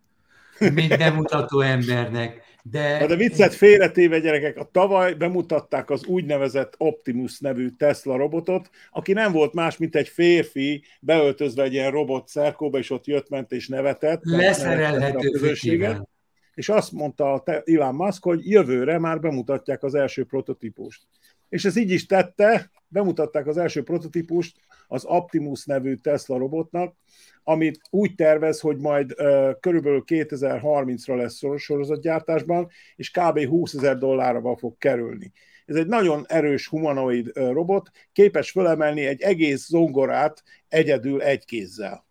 [0.74, 2.44] Mint bemutató embernek.
[2.66, 8.70] De, Na de viccet félretéve gyerekek, a tavaly bemutatták az úgynevezett Optimus nevű Tesla robotot,
[8.92, 13.30] aki nem volt más, mint egy férfi beöltözve egy ilyen robot szerkóba, és ott jött,
[13.30, 14.20] ment és nevetett.
[14.24, 16.12] Leszerelhető közösséget
[16.54, 21.02] és azt mondta a Elon Musk, hogy jövőre már bemutatják az első prototípust.
[21.50, 26.96] És ez így is tette, bemutatták az első prototípust az Optimus nevű Tesla robotnak,
[27.44, 33.46] amit úgy tervez, hogy majd uh, körülbelül 2030-ra lesz sorozatgyártásban, és kb.
[33.46, 35.32] 20 ezer dollárba fog kerülni.
[35.66, 42.06] Ez egy nagyon erős humanoid uh, robot, képes fölemelni egy egész zongorát egyedül egy kézzel.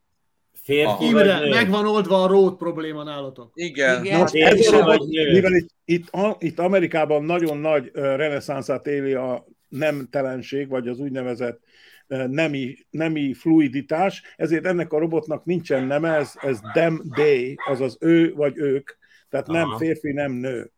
[0.62, 3.51] Férfi Imre, meg van oldva a road probléma nálatok.
[3.55, 4.05] Igen.
[4.05, 4.18] Igen.
[4.18, 10.88] Most ez a, mivel itt, itt, itt Amerikában nagyon nagy reneszánszát éli a nemtelenség, vagy
[10.88, 11.61] az úgynevezett
[12.06, 18.35] nemi, nemi fluiditás, ezért ennek a robotnak nincsen neme, ez, ez them, they, azaz ő
[18.35, 18.90] vagy ők,
[19.28, 19.58] tehát Aha.
[19.58, 20.70] nem férfi, nem nő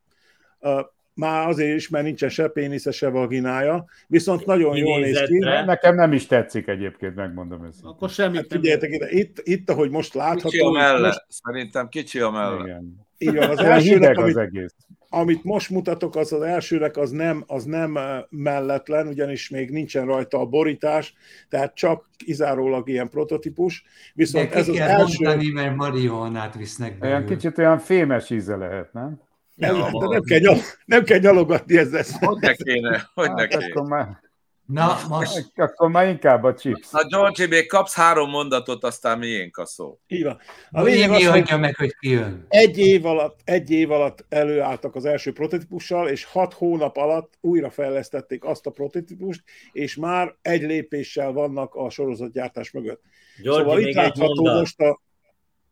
[1.14, 5.38] már azért is, mert nincsen se pénisze, se vaginája, viszont nagyon jól néz ki.
[5.38, 7.84] Nekem nem is tetszik egyébként, megmondom ezt.
[7.84, 10.48] Akkor semmit hát figyeljetek ide, itt, itt, ahogy most látható...
[10.48, 11.24] Kicsi a melle, most...
[11.28, 12.64] szerintem kicsi a melle.
[12.64, 13.06] Igen.
[13.18, 14.74] Így van, az elsőnek, amit, az egész.
[15.14, 17.98] Amit most mutatok, az az elsőnek az nem, az nem
[18.28, 21.14] melletlen, ugyanis még nincsen rajta a borítás,
[21.48, 23.84] tehát csak kizárólag ilyen prototípus.
[24.14, 25.24] Viszont De ez az első...
[25.24, 27.06] mondani, mert marihuanát visznek be.
[27.06, 29.20] Olyan kicsit olyan fémes íze lehet, nem?
[29.54, 32.02] Nem, ja, de nem, kell nyal, nem kell nyalogatni ezzel.
[32.20, 33.64] Hogy ne kéne, hogy ne hát kéne.
[33.64, 34.23] Akkor már,
[34.66, 35.52] Na, most...
[35.54, 36.90] Akkor már inkább a chips.
[36.90, 39.98] Na, George, még kapsz három mondatot, aztán miénk a szó.
[40.06, 40.40] Így van.
[40.70, 42.44] A lényeg az, hogy meg, hogy kijön.
[42.48, 47.70] Egy év, alatt, egy év alatt előálltak az első prototípussal, és hat hónap alatt újra
[47.70, 53.02] fejlesztették azt a prototípust, és már egy lépéssel vannak a sorozatgyártás mögött.
[53.42, 55.00] George, szóval itt látható most a...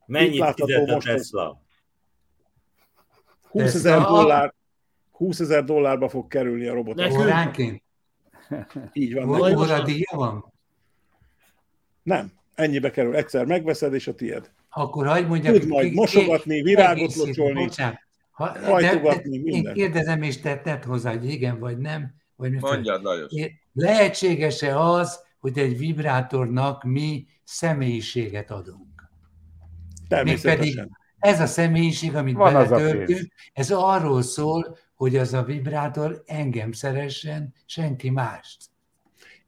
[0.07, 1.49] Mennyit fizet a Tesla?
[1.51, 1.57] Az,
[3.51, 4.55] 20 ezer dollár,
[5.11, 7.01] 20 ezer dollárba fog kerülni a robot.
[7.01, 7.83] Óránként?
[8.93, 9.27] Így van.
[9.27, 10.53] Vagy óradíja van?
[12.03, 13.17] Nem, ennyibe kerül.
[13.17, 14.51] Egyszer megveszed, és a tied.
[14.71, 15.59] Akkor hagyd mondjak.
[15.59, 17.69] Tud majd mosogatni, virágot locsolni,
[18.31, 19.77] ha, hajtogatni, de, minden.
[19.77, 22.15] Én kérdezem, és te tett hozzá, hogy igen vagy nem.
[22.37, 23.33] Vagy Mondjad, Lajos.
[23.73, 29.11] Lehetséges-e az, hogy egy vibrátornak mi személyiséget adunk?
[30.09, 30.59] Természetesen.
[30.59, 36.73] Mégpedig ez a személyiség, amit Van beletöltünk, ez arról szól, hogy az a vibrátor engem
[36.73, 38.63] szeressen, senki mást.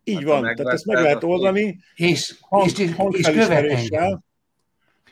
[0.05, 1.79] Így hát, van, tehát ezt meg lehet oldani.
[1.95, 4.21] És, hang, és, és, és követ engem.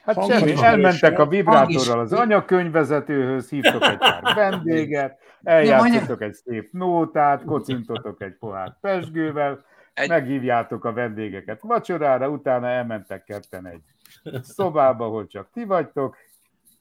[0.03, 7.45] Hát semmi, elmentek a vibrátorral az anyakönyvvezetőhöz, hívtok egy pár vendéget, eljátszotok egy szép nótát,
[7.45, 10.09] kocintotok egy pohár pesgővel, egy...
[10.09, 13.83] meghívjátok a vendégeket vacsorára, utána elmentek ketten egy
[14.43, 16.17] szobába, ahol csak ti vagytok,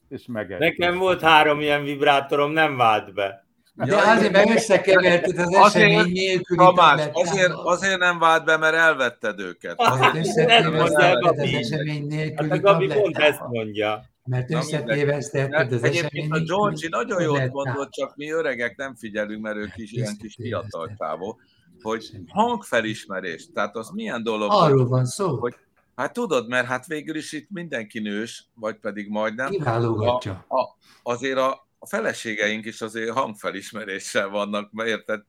[0.08, 0.58] és meg.
[0.58, 3.50] Nekem volt három ilyen vibrátorom, nem vált be.
[3.74, 8.74] De azért meg összekeverted az azért, esemény nélküli Tamás, azért, azért nem vált be, mert
[8.74, 9.74] elvetted őket.
[9.76, 14.04] Azért mondja az esemény nélküli hát, Gabi pont ezt mondja.
[14.24, 19.56] Mert összetévesztetted az Egyébként a Georgi nagyon jól mondott, csak mi öregek nem figyelünk, mert
[19.56, 21.40] ők is ilyen kis fiatal távol,
[21.82, 24.50] hogy hangfelismerés, tehát az milyen dolog?
[24.52, 25.36] Arról van szó.
[25.38, 25.54] Hogy
[25.94, 29.50] Hát tudod, mert hát végül is itt mindenki nős, vagy pedig majdnem.
[29.50, 30.44] Kiválogatja.
[30.48, 35.20] A, a, azért a, a feleségeink is azért hangfelismeréssel vannak, mert érted?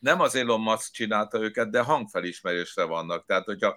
[0.00, 3.24] Nem az Elon Musk csinálta őket, de hangfelismerésre vannak.
[3.26, 3.74] Tehát, hogyha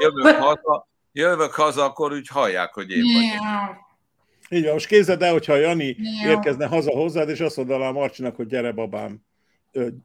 [0.00, 3.76] jövök haza, jövök haza, akkor úgy hallják, hogy én vagyok.
[4.50, 8.46] Így van, most képzeld el, hogyha Jani érkezne haza hozzád, és azt mondaná Marcsinak, hogy
[8.46, 9.20] gyere babám,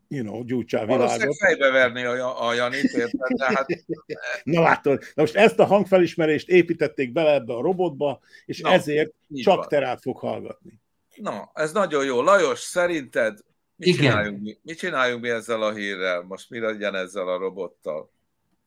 [0.07, 1.35] you know, gyújtsál világot.
[1.37, 3.41] fejbe verni a, a Janit, érted?
[3.55, 3.65] hát...
[4.43, 9.11] Na látod, na most ezt a hangfelismerést építették bele ebbe a robotba, és Na, ezért
[9.33, 9.67] csak van.
[9.67, 10.81] te rád fog hallgatni.
[11.15, 12.21] Na, ez nagyon jó.
[12.21, 13.39] Lajos, szerinted
[13.75, 13.99] mit Igen.
[13.99, 14.57] csináljunk, mi?
[14.63, 16.21] mit csináljunk mi ezzel a hírrel?
[16.21, 18.11] Most mi legyen ezzel a robottal?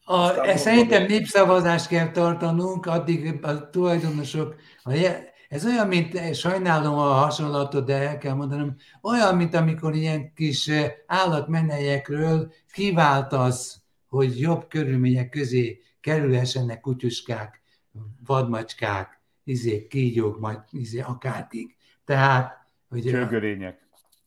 [0.05, 4.91] A, szerintem népszavazást kell tartanunk, addig a tulajdonosok, a
[5.49, 10.33] ez olyan, mint, eh, sajnálom a hasonlatot, de el kell mondanom, olyan, mint amikor ilyen
[10.35, 17.63] kis eh, állatmenelyekről kiváltasz, hogy jobb körülmények közé kerülhessenek kutyuskák,
[18.27, 19.16] vadmacskák,
[19.47, 21.77] izé, kígyók, majd izé, akárkik.
[22.05, 23.79] Tehát, hogy csőgörények.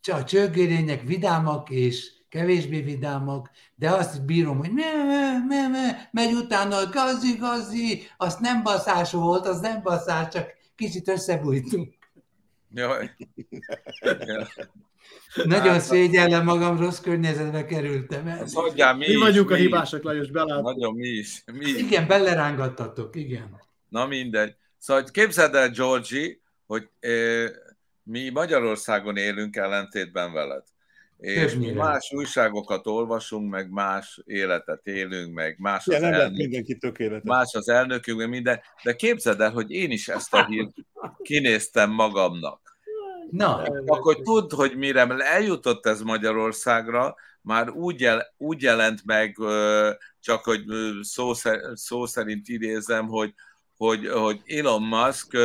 [0.01, 6.09] A, a csőgörények vidámak és kevésbé vidámak, de azt bírom, hogy me, me, me, me,
[6.11, 11.93] megy utána, gazi, gazi, azt nem baszás volt, az nem baszás, csak kicsit összebújtunk.
[12.73, 13.15] Jaj.
[15.43, 18.45] Nagyon Hát, szégyellem magam, rossz környezetbe kerültem el.
[18.53, 19.65] Hagyjál mi Mi is, vagyunk a mi is.
[19.65, 20.61] hibásak, Lajos, belát.
[20.61, 21.43] Nagyon mi is.
[21.53, 21.75] Mi is.
[21.77, 23.61] Igen, belerángattatok, igen.
[23.89, 24.55] Na mindegy.
[24.79, 27.49] Szóval képzeld el, Georgi, hogy eh,
[28.03, 30.63] mi Magyarországon élünk ellentétben veled.
[31.17, 36.37] És mi más újságokat olvasunk, meg más életet élünk, meg más Ja, az, nem elnök,
[36.37, 37.23] mindenki tökéletes.
[37.23, 38.59] más az elnökünk, meg minden.
[38.83, 40.73] De képzeld el, hogy én is ezt a hírt
[41.21, 42.77] kinéztem magamnak.
[43.31, 49.91] Na, Akkor tudd, hogy mire eljutott ez Magyarországra, már úgy, jel, úgy jelent meg, ö,
[50.19, 53.33] csak hogy ö, szó, szer- szó szerint idézem, hogy,
[53.79, 55.37] hogy, hogy Elon Musk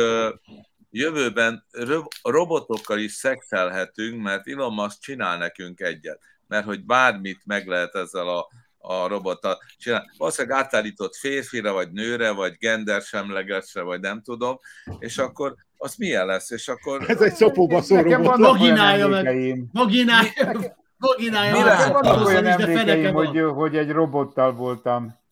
[0.91, 6.19] jövőben ro- robotokkal is szexelhetünk, mert Elon Musk csinál nekünk egyet.
[6.47, 10.07] Mert hogy bármit meg lehet ezzel a, a robottal csinálni.
[10.17, 14.59] Valószínűleg átállított férfira, vagy nőre, vagy gendersemlegesre, vagy nem tudom,
[14.99, 16.51] és akkor az milyen lesz?
[16.51, 18.37] És akkor Ez egy szopóba szó Nekem robot.
[18.37, 19.57] Vaginálja meg.
[19.71, 21.51] Vaginálja, vaginálja.
[21.53, 25.23] Meg, Nekem vannak olyan emlékeim, hogy, hogy egy robottal voltam.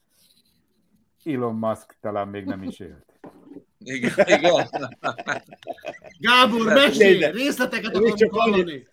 [1.26, 3.06] Elon Musk talán még nem is élt.
[3.78, 4.70] igen, igen.
[6.20, 7.32] Gábor, mesélj!
[7.32, 8.88] Részleteket akarunk csak hallani.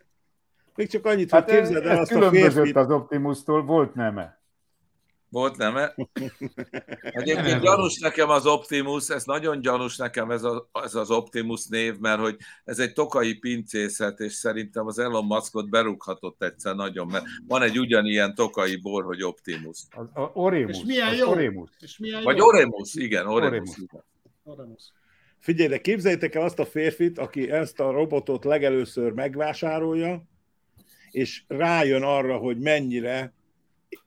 [0.75, 4.40] Még csak annyit, hogy Hát képzeld el ez azt a férfit, az Optimus-tól, volt neme.
[5.31, 5.95] Volt nem -e?
[7.21, 11.99] Egyébként gyanús nekem az Optimus, ez nagyon gyanús nekem ez, a, ez az Optimus név,
[11.99, 17.25] mert hogy ez egy tokai pincészet, és szerintem az Elon Muskot berúghatott egyszer nagyon, mert
[17.47, 19.79] van egy ugyanilyen tokai bor, hogy Optimus.
[19.91, 20.77] Az, a Oremus.
[20.77, 21.31] És milyen az jó?
[21.31, 21.71] Oremus.
[21.81, 22.47] És milyen Vagy jó?
[22.47, 23.51] Oremus, igen, Oremus.
[23.51, 23.77] Oremus.
[23.77, 24.05] igen.
[24.45, 24.93] Oremus.
[25.39, 30.23] Figyelj, de képzeljétek el azt a férfit, aki ezt a robotot legelőször megvásárolja,
[31.11, 33.35] és rájön arra, hogy mennyire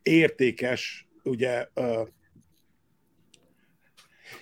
[0.02, 2.08] értékes, ugye, uh,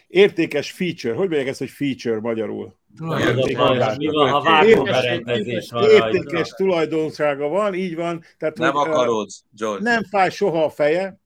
[0.07, 1.13] értékes feature.
[1.13, 2.79] Hogy mondják ezt, hogy feature magyarul?
[2.97, 3.95] tulajdonképpen.
[3.97, 8.23] Mi van, ha Értékes- van tulajdonsága van, így van.
[8.37, 9.83] Tehát, Nem hogy, akarod, George.
[9.83, 11.19] nem fáj soha a feje,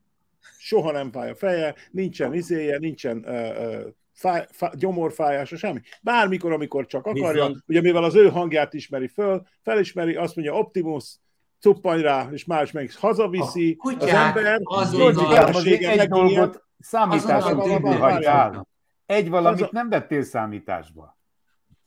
[0.58, 5.80] soha nem fáj a feje, nincsen izéje, nincsen uh, fáj, fáj, gyomorfájása, semmi.
[6.02, 10.58] Bármikor, amikor csak akarja, Viszont- ugye mivel az ő hangját ismeri föl, felismeri, azt mondja
[10.58, 11.16] Optimus,
[11.60, 16.02] cuppanj rá, és más meg hazaviszi, A az kutyák ember, azonnal- a Gyurcsikám, azért felesége
[16.02, 18.68] egy dolgot számításon kívül hagytál.
[19.06, 21.18] Egy valamit Az a- nem vettél számításba.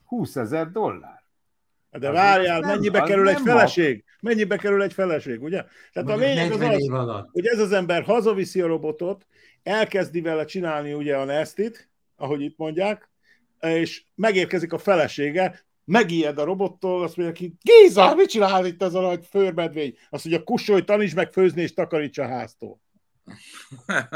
[0.05, 1.25] 20 ezer dollár.
[1.91, 4.05] De Az várjál, nem- mennyibe az kerül egy feleség?
[4.21, 5.65] Mennyibe kerül egy feleség, ugye?
[5.93, 9.27] Tehát a lényeg az 40 az, hogy ez az ember hazaviszi a robotot,
[9.63, 13.11] elkezdi vele csinálni ugye a nestit, ahogy itt mondják,
[13.61, 18.95] és megérkezik a felesége, megijed a robottól, azt mondja ki, Géza, mit csinál itt ez
[18.95, 19.97] a nagy főrmedvény?
[20.11, 22.81] Azt mondja, kussolj, tanítsd meg főzni és takaríts a háztól.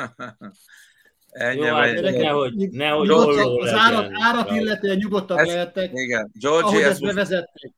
[1.31, 6.63] Ennyi, Jó, hát nehogy, nehogy Nyugodtan, az árat, árat illetően nyugodtak Ez- lehettek, Igen, ahogy
[6.63, 7.73] Georgie, ezt ezt most, bevezették.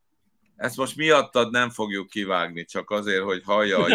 [0.56, 3.88] ezt most miattad nem fogjuk kivágni, csak azért, hogy hallja a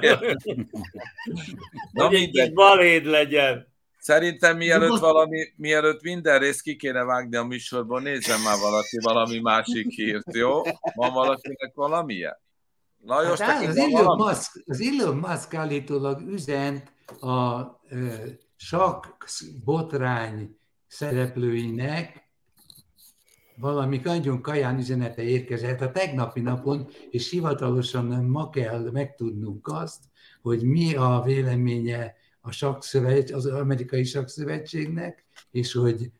[0.00, 0.44] jövőt.
[1.92, 3.71] Na Hogy egy kis baléd legyen.
[4.02, 9.40] Szerintem mielőtt valami, mielőtt minden részt ki kéne vágni a műsorból, nézzen már valaki valami
[9.40, 10.62] másik hírt, jó?
[10.94, 12.40] Van valakinek valamilyen?
[13.04, 14.16] Lajos, Hát neked az, Elon?
[14.16, 18.14] Musk, az Elon Musk állítólag üzent a ö,
[18.56, 19.24] sakk
[19.64, 22.28] botrány szereplőinek,
[23.56, 30.00] valami nagyon kaján üzenete érkezett a tegnapi napon, és hivatalosan ma kell megtudnunk azt,
[30.40, 36.10] hogy mi a véleménye a sakszövetség, az amerikai sakszövetségnek, és hogy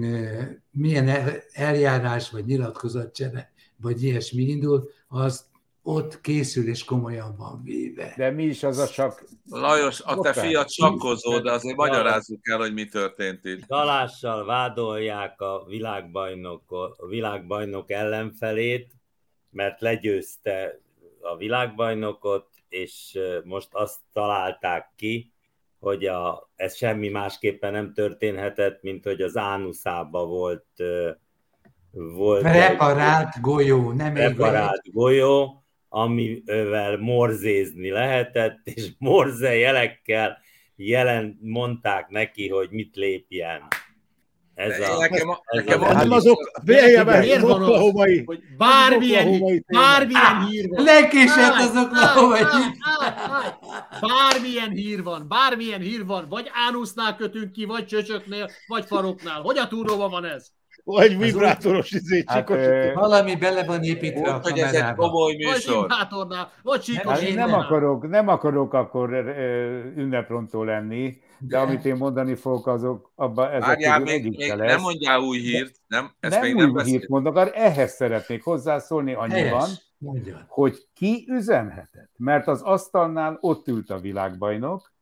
[0.00, 7.62] ö, milyen el- eljárás vagy nyilatkozatcsere, vagy ilyesmi indul, az ott készül és komolyan van
[7.64, 8.14] véve.
[8.16, 9.24] De mi is az a csak...
[9.50, 13.66] Lajos, a te fiat sakkozó, de azért magyarázzuk el, hogy mi történt itt.
[13.66, 18.92] Galással vádolják a világbajnok, a világbajnok ellenfelét,
[19.50, 20.80] mert legyőzte
[21.20, 25.33] a világbajnokot, és most azt találták ki,
[25.84, 30.66] hogy a, ez semmi másképpen nem történhetett, mint hogy az ánuszába volt,
[31.90, 40.38] volt egy Preparált golyó, nem egy preparált golyó, amivel morzézni lehetett, és morze jelekkel
[40.76, 43.62] jelen mondták neki, hogy mit lépjen.
[44.54, 47.68] Ez a, Nekem, ez nekem a- egy- azok, Miért az van az?
[47.68, 48.22] oklahomai.
[48.26, 50.84] Hogy bármilyen, oklahomai bármilyen hír van.
[50.84, 52.36] Lekésett azok lahova
[54.00, 59.40] Bármilyen hír van, bármilyen hír van, vagy ánusznál kötünk ki, vagy csöcsöknél, vagy faroknál.
[59.40, 60.46] Hogy a túróban van ez?
[60.84, 62.48] Vagy vibrátoros izé, Hát,
[62.94, 65.80] Valami bele van építve a hogy ez egy komoly Vagy műsor.
[65.80, 69.10] vibrátornál, vagy csíkos Hát én nem akarok, nem akarok akkor
[69.96, 71.16] ünneprontó lenni,
[71.48, 74.82] de amit én mondani fogok, azok abban ezek Várjál, még, egyik még se nem lesz.
[74.82, 76.10] mondjál új hírt, nem?
[76.20, 77.08] Ezt Nem még új nem hírt beszélt.
[77.08, 79.68] mondok, arra ehhez szeretnék hozzászólni annyiban.
[79.98, 80.44] Mondja.
[80.48, 82.10] hogy ki üzenhetett.
[82.16, 84.92] Mert az asztalnál ott ült a világbajnok,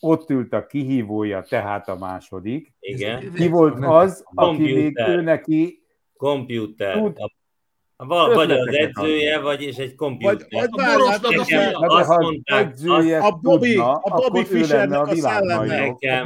[0.00, 2.74] ott ült a kihívója, tehát a második.
[2.80, 3.32] Igen.
[3.32, 5.82] Ki volt az, aki még ő neki
[6.16, 6.96] Komputer.
[6.96, 7.32] Tud- A,
[8.06, 10.46] val- vagy az edzője, vagy és egy Vagy, komputer.
[10.50, 11.70] vagy A borosnak a fia.
[11.70, 12.74] Na de azt mondták,
[13.22, 15.64] a Bobby, tudna, a Bobby Fischernek a a szelleme.
[15.82, 16.24] A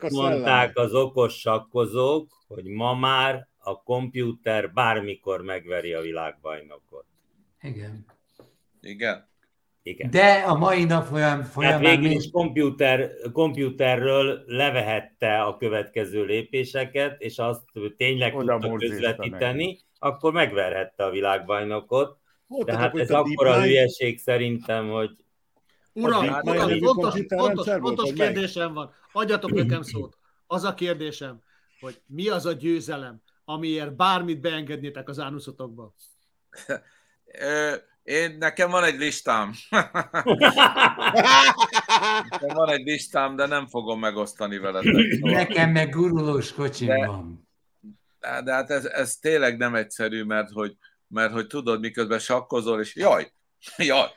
[0.00, 0.34] a azt szelleme.
[0.34, 7.04] mondták az okos sakkozók, hogy ma már a komputer bármikor megveri a világbajnokot.
[7.62, 8.04] Igen.
[8.80, 9.27] Igen.
[9.88, 10.10] Igen.
[10.10, 16.24] De a mai nap folyam, Tehát folyamán végül még is komputer, komputerről levehette a következő
[16.24, 17.62] lépéseket, és azt
[17.96, 22.18] tényleg Oda tudta közvetíteni, akkor megverhette a világbajnokot.
[22.46, 25.10] Mondtatok, Tehát ez a akkora Deep Mind- hülyeség szerintem, hogy
[25.92, 28.32] Uram, Mind uram, fontos, fontos, fontos melyik?
[28.32, 28.92] kérdésem van.
[29.12, 30.16] Adjatok nekem szót.
[30.46, 31.42] Az a kérdésem,
[31.80, 35.94] hogy mi az a győzelem, amiért bármit beengednétek az ánuszotokba.
[38.08, 39.52] Én, nekem van egy listám.
[42.30, 45.12] Nekem van egy listám, de nem fogom megosztani veletek.
[45.12, 45.30] Szóval.
[45.32, 47.48] nekem meg gurulós kocsim De- van.
[48.20, 50.76] De, de hát ez, ez tényleg nem egyszerű, mert hogy,
[51.08, 53.32] mert hogy tudod, miközben sakkozol, és jaj,
[53.76, 54.08] jaj,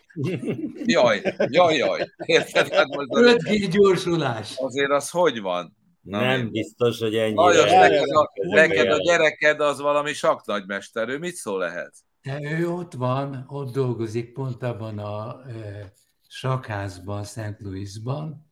[0.85, 2.11] jaj, jaj, jaj.
[2.25, 2.73] Érted?
[2.73, 4.53] Hát most azért, 5G gyorsulás.
[4.57, 5.77] azért az hogy van?
[6.01, 6.51] Na, nem mindegy.
[6.51, 7.41] biztos, hogy ennyire.
[7.41, 12.03] Lajos, Várjál, neked a, neked a gyereked az valami saknagymester, ő mit szól ehhez?
[12.21, 15.91] De ő ott van, ott dolgozik pont abban a e,
[16.27, 17.55] sakházban, St.
[17.59, 18.45] Louisban,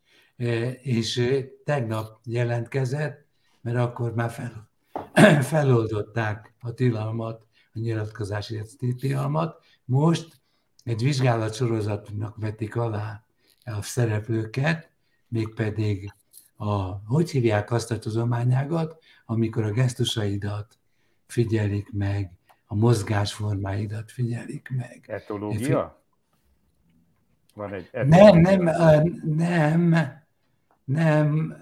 [0.82, 3.28] és tegnap jelentkezett,
[3.62, 4.70] mert akkor már fel,
[5.42, 8.62] feloldották a tilalmat, a nyilatkozási
[8.98, 9.64] tilalmat.
[9.86, 10.42] Most
[10.84, 13.24] egy vizsgálatsorozatnak vetik alá
[13.64, 14.92] a szereplőket,
[15.28, 16.14] mégpedig
[16.56, 20.80] a, hogy hívják azt a tudományágat, amikor a gesztusaidat
[21.28, 22.39] figyelik meg,
[22.72, 25.04] a mozgásformáidat figyelik meg.
[25.08, 26.04] Etológia?
[27.54, 29.96] Van egy Nem, nem, ö, nem,
[30.84, 31.58] nem,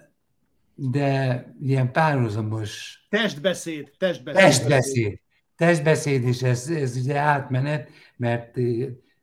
[0.75, 4.41] de ilyen párhuzamos Testbeszéd, testbeszéd.
[4.43, 5.19] testbeszéd.
[5.55, 8.55] Testbeszéd is, ez, ez ugye átmenet, mert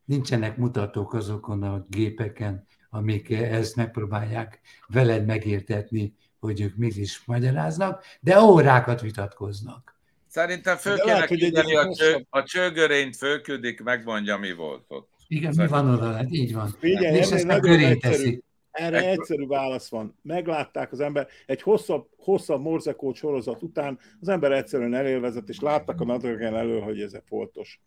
[0.05, 8.03] nincsenek mutatók azokon a gépeken, amik ezt megpróbálják veled megértetni, hogy ők mit is magyaráznak,
[8.19, 9.94] de órákat vitatkoznak.
[10.35, 15.09] Szerintem föl kéne lehet, hogy küldeni a, cső, a csőgörényt, fölküldik, megmondja, mi volt ott.
[15.27, 16.75] Igen, mi van oda lent, így van.
[16.79, 18.13] Figyelj, és ezt a köré egyszerű.
[18.13, 18.43] teszi.
[18.71, 20.19] Erre Ekkor- egyszerű válasz van.
[20.21, 26.01] Meglátták az ember, egy hosszabb, hosszabb morzekód sorozat után az ember egyszerűen elélvezett, és láttak
[26.01, 27.81] a nadrágen elő, hogy ez egy foltos.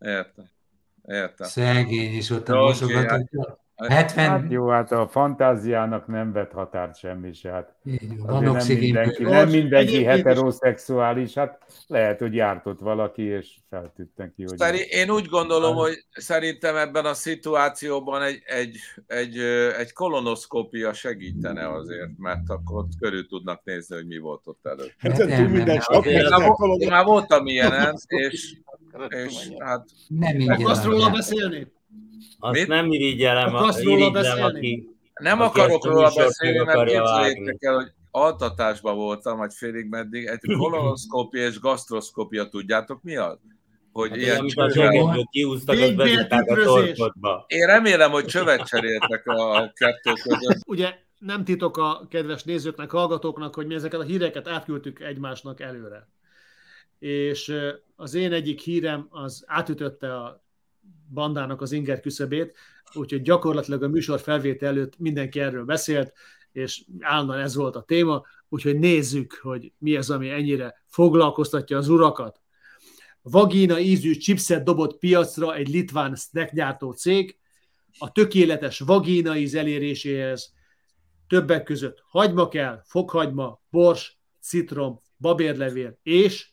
[0.00, 0.50] Értem.
[1.06, 1.48] Értem.
[1.48, 2.74] Szegény is ott a.
[2.92, 3.28] Hát
[3.86, 7.50] 70, Hát jó, hát a fantáziának nem vet határt semmi se.
[7.50, 7.74] Hát
[8.16, 14.58] van, nem mindenki, nem mindenki heteroszexuális, hát lehet, hogy jártott valaki, és feltűntek ki, hogy...
[14.58, 18.76] Szeri, én úgy gondolom, hogy szerintem ebben a szituációban egy, egy,
[19.06, 19.38] egy,
[19.78, 24.94] egy kolonoszkópia segítene azért, mert akkor ott körül tudnak nézni, hogy mi volt ott előtt.
[24.98, 26.02] Hát Nem, nem, minden nem.
[26.02, 28.56] Én már, én voltam ilyenen, és,
[29.08, 31.76] és hát Nem ingyen Akarsz róla beszélni?
[32.38, 32.68] Azt Mit?
[32.68, 34.42] nem irigyelem, a, Akarsz irigyelem beszélni?
[34.42, 34.88] aki,
[35.20, 40.38] nem Aki akarok róla beszélni, mert képzeljétek el, hogy altatásban voltam, vagy félig meddig, egy
[40.58, 43.38] kolonoszkópia és gasztroszkópia, tudjátok mi az?
[43.92, 47.44] Hogy hát, ilyen amit a csővel- zsebedből kiúztak, azt Végbél bezutták a torkodba.
[47.48, 50.58] Én remélem, hogy csövet cseréltek a kettő között.
[50.66, 56.08] Ugye nem titok a kedves nézőknek, hallgatóknak, hogy mi ezeket a híreket átküldtük egymásnak előre.
[56.98, 57.54] És
[57.96, 60.42] az én egyik hírem az átütötte a
[61.12, 62.54] bandának az inger küszöbét,
[62.92, 66.12] úgyhogy gyakorlatilag a műsor felvétel előtt mindenki erről beszélt,
[66.52, 71.88] és állandóan ez volt a téma, úgyhogy nézzük, hogy mi az, ami ennyire foglalkoztatja az
[71.88, 72.40] urakat.
[73.22, 77.38] Vagina ízű chipset dobott piacra egy litván snackgyártó cég,
[77.98, 80.52] a tökéletes vagina íz eléréséhez
[81.28, 86.50] többek között hagyma kell, fokhagyma, bors, citrom, babérlevél és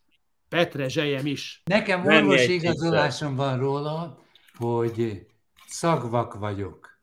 [0.50, 1.62] petrezselyem is.
[1.66, 4.25] Nekem orvosi igazolásom van róla,
[4.58, 5.26] hogy
[5.68, 7.00] szagvak vagyok.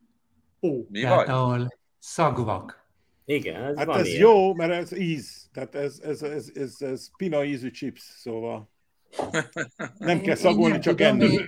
[0.62, 1.28] Ó, Mi Tehát vagy?
[1.34, 2.86] ahol szagvak.
[3.24, 4.20] Igen, ez Hát van ez ilyen.
[4.20, 5.48] jó, mert ez íz.
[5.52, 8.70] Tehát ez, ez, ez, ez, ez pina ízű chips, szóval
[9.98, 11.38] nem kell szagolni, én csak tudom, enni.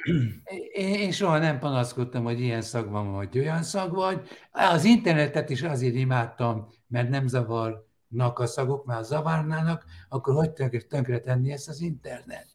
[0.73, 4.29] Én, én, soha nem panaszkodtam, hogy ilyen szag van, vagy olyan szag vagy.
[4.51, 11.21] Az internetet is azért imádtam, mert nem zavar nakaszagok már zavarnának, akkor hogy tönkre, tönkre
[11.21, 12.47] tenni ezt az internet?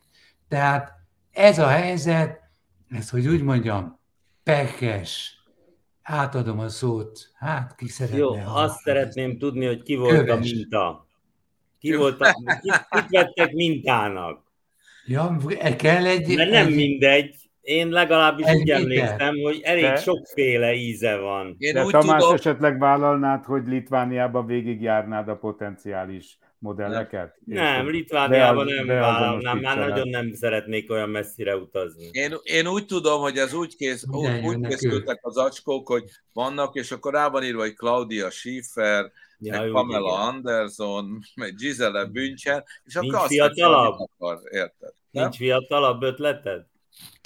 [0.48, 0.92] Tehát
[1.32, 2.49] ez a helyzet,
[2.90, 4.00] ez, hogy úgy mondjam,
[4.44, 5.44] pekes,
[6.02, 8.84] átadom a szót, hát ki szeretne Jó, hallani azt ezt?
[8.84, 10.52] szeretném tudni, hogy ki volt a Köves.
[10.52, 11.08] minta.
[11.80, 14.44] Ki volt a, ki, kit vettek mintának?
[15.06, 15.38] Ja,
[15.78, 16.36] kell egy...
[16.36, 17.36] Mert nem egy, mindegy.
[17.62, 21.56] Én legalábbis Egy úgy emlékszem, hogy elég De- sokféle íze van.
[21.58, 27.36] Én De úgy Tamás, tudom, esetleg vállalnád, hogy Litvániában végigjárnád a potenciális modelleket?
[27.46, 32.10] És Nem, hogy Litvániában beaz- nem vállalnám, már nagyon nem szeretnék olyan messzire utazni.
[32.12, 36.04] Én, én úgy tudom, hogy ez úgy, kész, úgy, úgy készültek az acskók, hogy
[36.34, 40.28] vannak, és akkor rá van írva, hogy Claudia Schiffer, Ja, meg jó, Pamela igen.
[40.28, 43.96] Anderson, meg Gisele Bündchen, és akkor Nincs azt fiatalabb?
[44.00, 44.94] akar, érted?
[45.12, 45.24] Nem?
[45.24, 46.66] Nincs fiatalabb ötleted?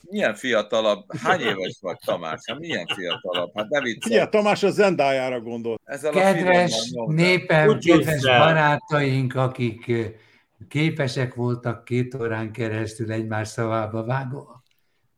[0.10, 1.16] Milyen fiatalabb?
[1.18, 2.42] Hány éves vagy, Tamás?
[2.46, 3.52] Hát milyen fiatalabb?
[3.56, 4.00] Hát ne viccelj.
[4.02, 5.82] Figyelj, Tamás a Zendájára gondolt.
[5.84, 7.16] Ezzel a Kedves nyomtál.
[7.16, 8.38] népem, Úgy kedves vissza.
[8.38, 9.92] barátaink, akik
[10.68, 14.64] képesek voltak két órán keresztül egymás szavába vágva,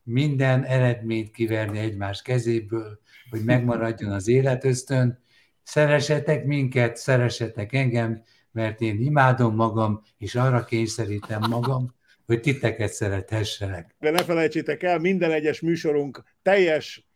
[0.03, 2.99] minden eredményt kiverni egymás kezéből,
[3.29, 5.23] hogy megmaradjon az életösztön.
[5.63, 11.94] Szeressetek minket, szeressetek engem, mert én imádom magam, és arra kényszerítem magam,
[12.25, 13.95] hogy titeket szerethesselek.
[13.99, 17.07] De ne felejtsétek el, minden egyes műsorunk teljes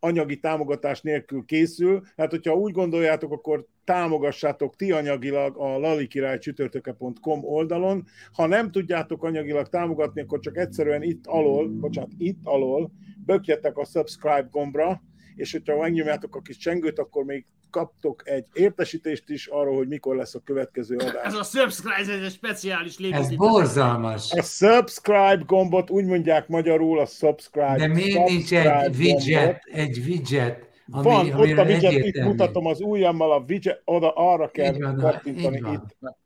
[0.00, 2.02] anyagi támogatás nélkül készül.
[2.16, 8.04] Hát, hogyha úgy gondoljátok, akkor támogassátok ti anyagilag a lalikirálycsütörtöke.com oldalon.
[8.32, 12.92] Ha nem tudjátok anyagilag támogatni, akkor csak egyszerűen itt alól, bocsánat, itt alól
[13.24, 15.02] bökjetek a subscribe gombra,
[15.34, 20.16] és hogyha megnyomjátok a kis csengőt, akkor még kaptok egy értesítést is arról, hogy mikor
[20.16, 21.34] lesz a következő Ez adás.
[21.34, 23.36] a subscribe, ez egy speciális Ez lépés.
[23.36, 24.32] borzalmas.
[24.32, 27.76] A subscribe gombot úgy mondják magyarul, a subscribe.
[27.76, 29.88] De miért nincs subscribe egy widget, gombot.
[29.88, 34.50] egy widget, ami, Van, ott a widget, itt mutatom az ujjammal a widget, oda arra
[34.50, 36.16] kell van, kattintani így van.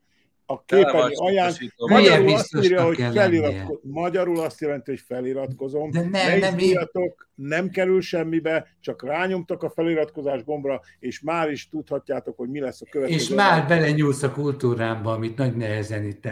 [0.45, 1.15] A képernyő.
[1.25, 3.79] Hülye Magyarul azt írja, hogy feliratko...
[3.81, 5.91] Magyarul azt jelenti, hogy feliratkozom.
[5.91, 6.61] De ne- ne nem így.
[6.61, 12.59] izguljatok, nem kerül semmibe, csak rányomtak a feliratkozás gombra, és már is tudhatjátok, hogy mi
[12.59, 13.19] lesz a következő.
[13.19, 16.27] És már belenyúlsz a kultúrámba, amit nagy nehezen itt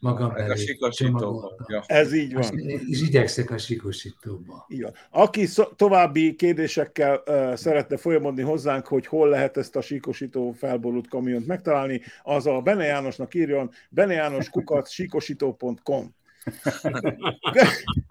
[0.00, 0.62] magam ez
[1.12, 1.54] a.
[1.66, 1.82] Ja.
[1.86, 2.58] Ez így van.
[2.88, 4.66] És igyekszek a sikosítóba.
[4.68, 4.92] Van.
[5.10, 11.08] Aki szó- további kérdésekkel uh, szeretne folyamodni hozzánk, hogy hol lehet ezt a síkosító felborult
[11.08, 13.53] kamiont megtalálni, az a Bene Jánosnak írjon,
[13.90, 16.14] benejánoskukat síkosító.com.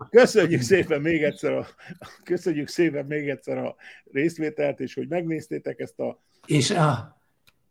[0.10, 1.68] Köszönjük szépen még egyszer a,
[2.24, 3.76] köszönjük szépen még egyszer a
[4.12, 7.22] részvételt, és hogy megnéztétek ezt a És a,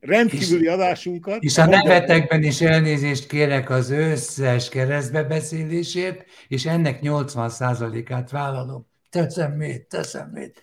[0.02, 1.42] rendkívüli adásunkat.
[1.42, 8.86] és a nevetekben is elnézést kérek az összes keresztbebeszélésért, és ennek 80%-át vállalom.
[9.10, 10.62] Teszem mit, teszem mit,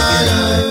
[0.00, 0.69] Hosanna.